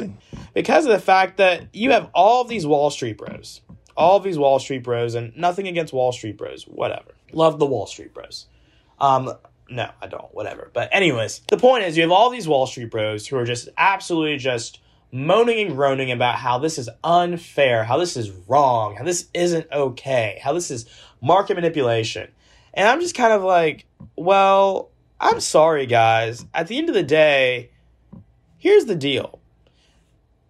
Because 0.59 0.83
of 0.83 0.91
the 0.91 0.99
fact 0.99 1.37
that 1.37 1.73
you 1.73 1.91
have 1.91 2.09
all 2.13 2.41
of 2.41 2.49
these 2.49 2.67
Wall 2.67 2.89
Street 2.89 3.17
bros, 3.17 3.61
all 3.95 4.17
of 4.17 4.25
these 4.25 4.37
Wall 4.37 4.59
Street 4.59 4.83
bros, 4.83 5.15
and 5.15 5.31
nothing 5.37 5.69
against 5.69 5.93
Wall 5.93 6.11
Street 6.11 6.37
bros, 6.37 6.63
whatever. 6.63 7.13
Love 7.31 7.59
the 7.59 7.65
Wall 7.65 7.85
Street 7.85 8.13
bros. 8.13 8.45
Um, 8.99 9.31
no, 9.69 9.89
I 10.01 10.07
don't, 10.07 10.35
whatever. 10.35 10.69
But 10.73 10.89
anyways, 10.91 11.43
the 11.47 11.55
point 11.55 11.85
is, 11.85 11.95
you 11.95 12.03
have 12.03 12.11
all 12.11 12.29
these 12.29 12.45
Wall 12.45 12.67
Street 12.67 12.91
bros 12.91 13.25
who 13.25 13.37
are 13.37 13.45
just 13.45 13.69
absolutely 13.77 14.35
just 14.35 14.81
moaning 15.13 15.65
and 15.65 15.77
groaning 15.77 16.11
about 16.11 16.35
how 16.35 16.57
this 16.57 16.77
is 16.77 16.89
unfair, 17.05 17.85
how 17.85 17.95
this 17.95 18.17
is 18.17 18.29
wrong, 18.29 18.97
how 18.97 19.05
this 19.05 19.29
isn't 19.33 19.65
okay, 19.71 20.41
how 20.43 20.51
this 20.51 20.69
is 20.69 20.87
market 21.21 21.55
manipulation. 21.55 22.29
And 22.73 22.85
I'm 22.85 22.99
just 22.99 23.15
kind 23.15 23.31
of 23.31 23.43
like, 23.43 23.85
well, 24.17 24.91
I'm 25.21 25.39
sorry, 25.39 25.85
guys. 25.85 26.45
At 26.53 26.67
the 26.67 26.77
end 26.77 26.89
of 26.89 26.95
the 26.95 27.03
day, 27.03 27.71
here's 28.57 28.83
the 28.83 28.95
deal. 28.95 29.38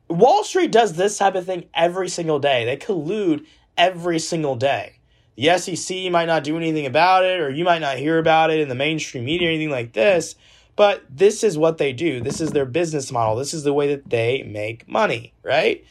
Wall 0.09 0.43
Street 0.43 0.71
does 0.71 0.93
this 0.93 1.17
type 1.17 1.35
of 1.35 1.45
thing 1.45 1.65
every 1.73 2.09
single 2.09 2.39
day. 2.39 2.65
They 2.65 2.77
collude 2.77 3.45
every 3.77 4.19
single 4.19 4.55
day. 4.55 4.95
The 5.35 5.57
SEC 5.57 6.11
might 6.11 6.25
not 6.25 6.43
do 6.43 6.57
anything 6.57 6.85
about 6.85 7.23
it, 7.23 7.39
or 7.39 7.49
you 7.49 7.63
might 7.63 7.79
not 7.79 7.97
hear 7.97 8.17
about 8.17 8.51
it 8.51 8.59
in 8.59 8.67
the 8.67 8.75
mainstream 8.75 9.23
media 9.23 9.47
or 9.47 9.51
anything 9.51 9.69
like 9.69 9.93
this, 9.93 10.35
but 10.75 11.03
this 11.09 11.43
is 11.43 11.57
what 11.57 11.77
they 11.77 11.93
do. 11.93 12.19
This 12.19 12.41
is 12.41 12.51
their 12.51 12.65
business 12.65 13.11
model. 13.11 13.35
This 13.35 13.53
is 13.53 13.63
the 13.63 13.71
way 13.71 13.87
that 13.95 14.09
they 14.09 14.43
make 14.43 14.87
money, 14.87 15.31
right? 15.43 15.85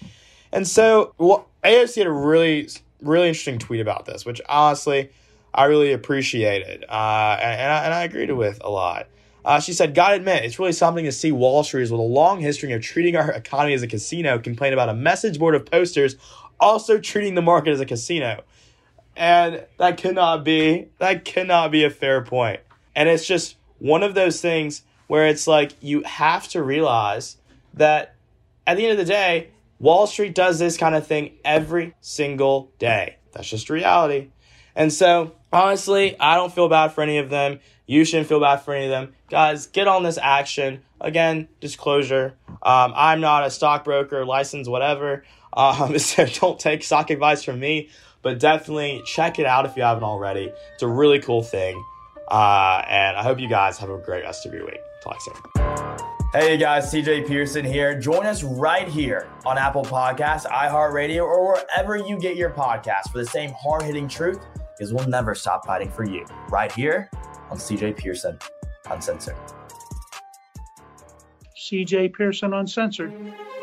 And 0.52 0.66
so, 0.66 1.14
well, 1.16 1.48
AOC 1.64 1.96
had 1.96 2.07
a 2.07 2.12
really, 2.12 2.68
really 3.00 3.28
interesting 3.28 3.59
tweet 3.59 3.81
about 3.81 4.04
this, 4.04 4.26
which 4.26 4.40
honestly, 4.48 5.11
I 5.54 5.64
really 5.64 5.92
appreciated, 5.92 6.85
uh, 6.88 7.38
and, 7.40 7.61
and, 7.61 7.72
I, 7.72 7.85
and 7.85 7.94
I 7.94 8.04
agreed 8.04 8.31
with 8.33 8.59
a 8.62 8.70
lot. 8.70 9.07
Uh, 9.44 9.61
she 9.61 9.72
said, 9.72 9.94
Gotta 9.94 10.16
admit, 10.16 10.44
it's 10.44 10.59
really 10.59 10.72
something 10.72 11.05
to 11.05 11.12
see 11.12 11.33
Wall 11.33 11.62
Streeters 11.62 11.90
with 11.90 12.01
a 12.01 12.03
long 12.03 12.40
history 12.40 12.72
of 12.72 12.83
treating 12.83 13.16
our 13.16 13.31
economy 13.33 13.74
as 13.74 13.83
a 13.83 13.87
casino 13.87 14.38
complain 14.38 14.72
about 14.72 14.88
a 14.88 14.94
message 14.94 15.38
board 15.38 15.55
of 15.55 15.66
posters 15.66 16.16
also 16.61 16.98
treating 16.98 17.35
the 17.35 17.42
market 17.42 17.70
as 17.70 17.81
a 17.81 17.87
casino. 17.87 18.42
And 19.16 19.64
that 19.79 19.96
cannot 19.96 20.44
be, 20.44 20.88
that 20.98 21.24
cannot 21.24 21.70
be 21.70 21.85
a 21.85 21.90
fair 21.90 22.22
point. 22.22 22.61
And 22.94 23.09
it's 23.09 23.27
just 23.27 23.57
one 23.79 24.03
of 24.03 24.14
those 24.14 24.40
things 24.40 24.83
where 25.07 25.27
it's 25.27 25.46
like 25.46 25.72
you 25.81 26.03
have 26.03 26.48
to 26.48 26.62
realize 26.62 27.37
that 27.74 28.14
at 28.66 28.77
the 28.77 28.85
end 28.85 28.92
of 28.92 28.98
the 28.98 29.11
day, 29.11 29.48
Wall 29.79 30.07
Street 30.07 30.35
does 30.35 30.59
this 30.59 30.77
kind 30.77 30.94
of 30.94 31.07
thing 31.07 31.33
every 31.44 31.94
single 32.01 32.70
day. 32.79 33.16
That's 33.33 33.48
just 33.48 33.70
reality. 33.70 34.29
And 34.74 34.92
so, 34.92 35.33
honestly, 35.53 36.18
I 36.20 36.37
don't 36.37 36.53
feel 36.53 36.68
bad 36.68 36.88
for 36.88 37.03
any 37.03 37.18
of 37.18 37.31
them. 37.31 37.61
You 37.88 38.05
shouldn't 38.05 38.29
feel 38.29 38.38
bad 38.38 38.59
for 38.59 38.74
any 38.74 38.85
of 38.85 38.90
them. 38.90 39.14
Guys, 39.31 39.66
get 39.66 39.88
on 39.88 40.03
this 40.03 40.18
action. 40.18 40.83
Again, 41.01 41.48
disclosure. 41.59 42.35
Um, 42.62 42.92
I'm 42.94 43.22
not 43.22 43.46
a 43.46 43.51
stockbroker, 43.51 44.27
license, 44.27 44.68
whatever. 44.68 45.24
Um, 45.55 45.98
so 45.98 46.27
don't 46.27 46.61
take 46.61 46.85
stock 46.85 47.09
advice 47.09 47.42
from 47.42 47.59
me, 47.59 47.88
but 48.20 48.38
definitely 48.38 49.03
check 49.07 49.38
it 49.38 49.46
out 49.46 49.64
if 49.64 49.74
you 49.74 49.83
haven't 49.83 50.05
already. 50.05 50.53
It's 50.74 50.83
a 50.83 50.87
really 50.87 51.18
cool 51.18 51.42
thing. 51.42 51.83
Uh, 52.31 52.83
and 52.87 53.16
I 53.16 53.22
hope 53.22 53.40
you 53.40 53.48
guys 53.48 53.79
have 53.79 53.88
a 53.88 53.96
great 53.96 54.22
rest 54.22 54.44
of 54.44 54.53
your 54.53 54.66
week. 54.66 54.81
Talk 55.03 55.18
soon. 55.22 55.35
Hey 56.35 56.59
guys, 56.59 56.92
CJ 56.92 57.27
Pearson 57.27 57.64
here. 57.64 57.98
Join 57.98 58.27
us 58.27 58.42
right 58.42 58.87
here 58.87 59.31
on 59.46 59.57
Apple 59.57 59.83
Podcasts, 59.83 60.44
iHeartRadio, 60.44 61.22
or 61.22 61.55
wherever 61.55 61.96
you 61.96 62.18
get 62.18 62.37
your 62.37 62.51
podcasts 62.51 63.11
for 63.11 63.16
the 63.16 63.24
same 63.24 63.55
hard 63.59 63.85
hitting 63.85 64.09
truth, 64.09 64.44
because 64.77 64.92
we'll 64.92 65.09
never 65.09 65.35
stop 65.35 65.64
fighting 65.64 65.90
for 65.90 66.05
you. 66.05 66.27
Right 66.51 66.70
here 66.70 67.09
on 67.50 67.58
CJ 67.58 67.96
Pearson 67.96 68.38
Uncensored. 68.90 69.37
CJ 71.56 72.14
Pearson 72.14 72.54
Uncensored, 72.54 73.12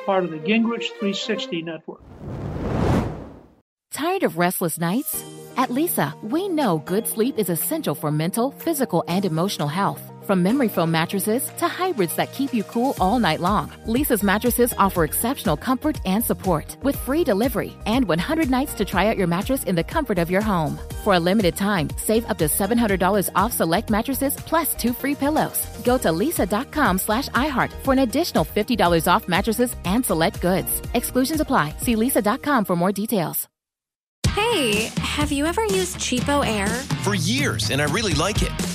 part 0.06 0.24
of 0.24 0.32
the 0.32 0.38
Gingrich 0.38 0.90
360 1.00 1.62
Network. 1.64 2.02
Tired 3.92 4.24
of 4.24 4.38
restless 4.38 4.78
nights? 4.78 5.24
At 5.58 5.70
Leesa, 5.70 6.22
we 6.22 6.50
know 6.50 6.80
good 6.80 7.08
sleep 7.08 7.40
is 7.40 7.50
essential 7.50 7.96
for 7.96 8.12
mental, 8.12 8.52
physical, 8.52 9.04
and 9.08 9.24
emotional 9.24 9.70
health. 9.70 10.12
From 10.26 10.42
memory 10.42 10.70
foam 10.70 10.90
mattresses 10.90 11.52
to 11.60 11.68
hybrids 11.68 12.16
that 12.16 12.32
keep 12.32 12.52
you 12.52 12.64
cool 12.64 12.96
all 13.00 13.20
night 13.20 13.40
long, 13.40 13.72
Leesa's 13.86 14.24
mattresses 14.24 14.74
offer 14.80 15.04
exceptional 15.04 15.56
comfort 15.56 16.00
and 16.04 16.26
support 16.26 16.78
with 16.82 16.96
free 16.96 17.24
delivery 17.24 17.74
and 17.86 18.08
100 18.08 18.50
nights 18.50 18.74
to 18.76 18.86
try 18.86 19.06
out 19.06 19.18
your 19.18 19.28
mattress 19.28 19.66
in 19.66 19.76
the 19.76 19.84
comfort 19.84 20.18
of 20.18 20.32
your 20.32 20.42
home. 20.42 20.80
For 21.04 21.14
a 21.14 21.20
limited 21.20 21.56
time, 21.56 21.90
save 21.98 22.28
up 22.28 22.40
to 22.40 22.46
$700 22.46 23.30
off 23.36 23.54
select 23.54 23.92
mattresses 23.92 24.36
plus 24.36 24.74
two 24.74 24.94
free 24.94 25.14
pillows. 25.14 25.62
Go 25.84 26.00
to 26.00 26.10
leesa.com 26.10 26.98
slash 26.98 27.30
iHeart 27.30 27.72
for 27.84 27.94
an 27.94 28.00
additional 28.00 28.46
$50 28.46 29.08
off 29.08 29.28
mattresses 29.28 29.76
and 29.86 30.04
select 30.04 30.42
goods. 30.42 30.82
Exclusions 30.96 31.40
apply. 31.40 31.76
See 31.82 31.96
leesa.com 31.96 32.66
for 32.66 32.76
more 32.76 32.92
details. 32.92 33.48
Hey, 34.30 34.90
have 34.98 35.32
you 35.32 35.46
ever 35.46 35.64
used 35.64 35.98
CheapOair? 35.98 36.68
For 37.04 37.16
years, 37.16 37.70
and 37.72 37.82
I 37.82 37.86
really 37.86 38.14
like 38.16 38.42
it. 38.42 38.75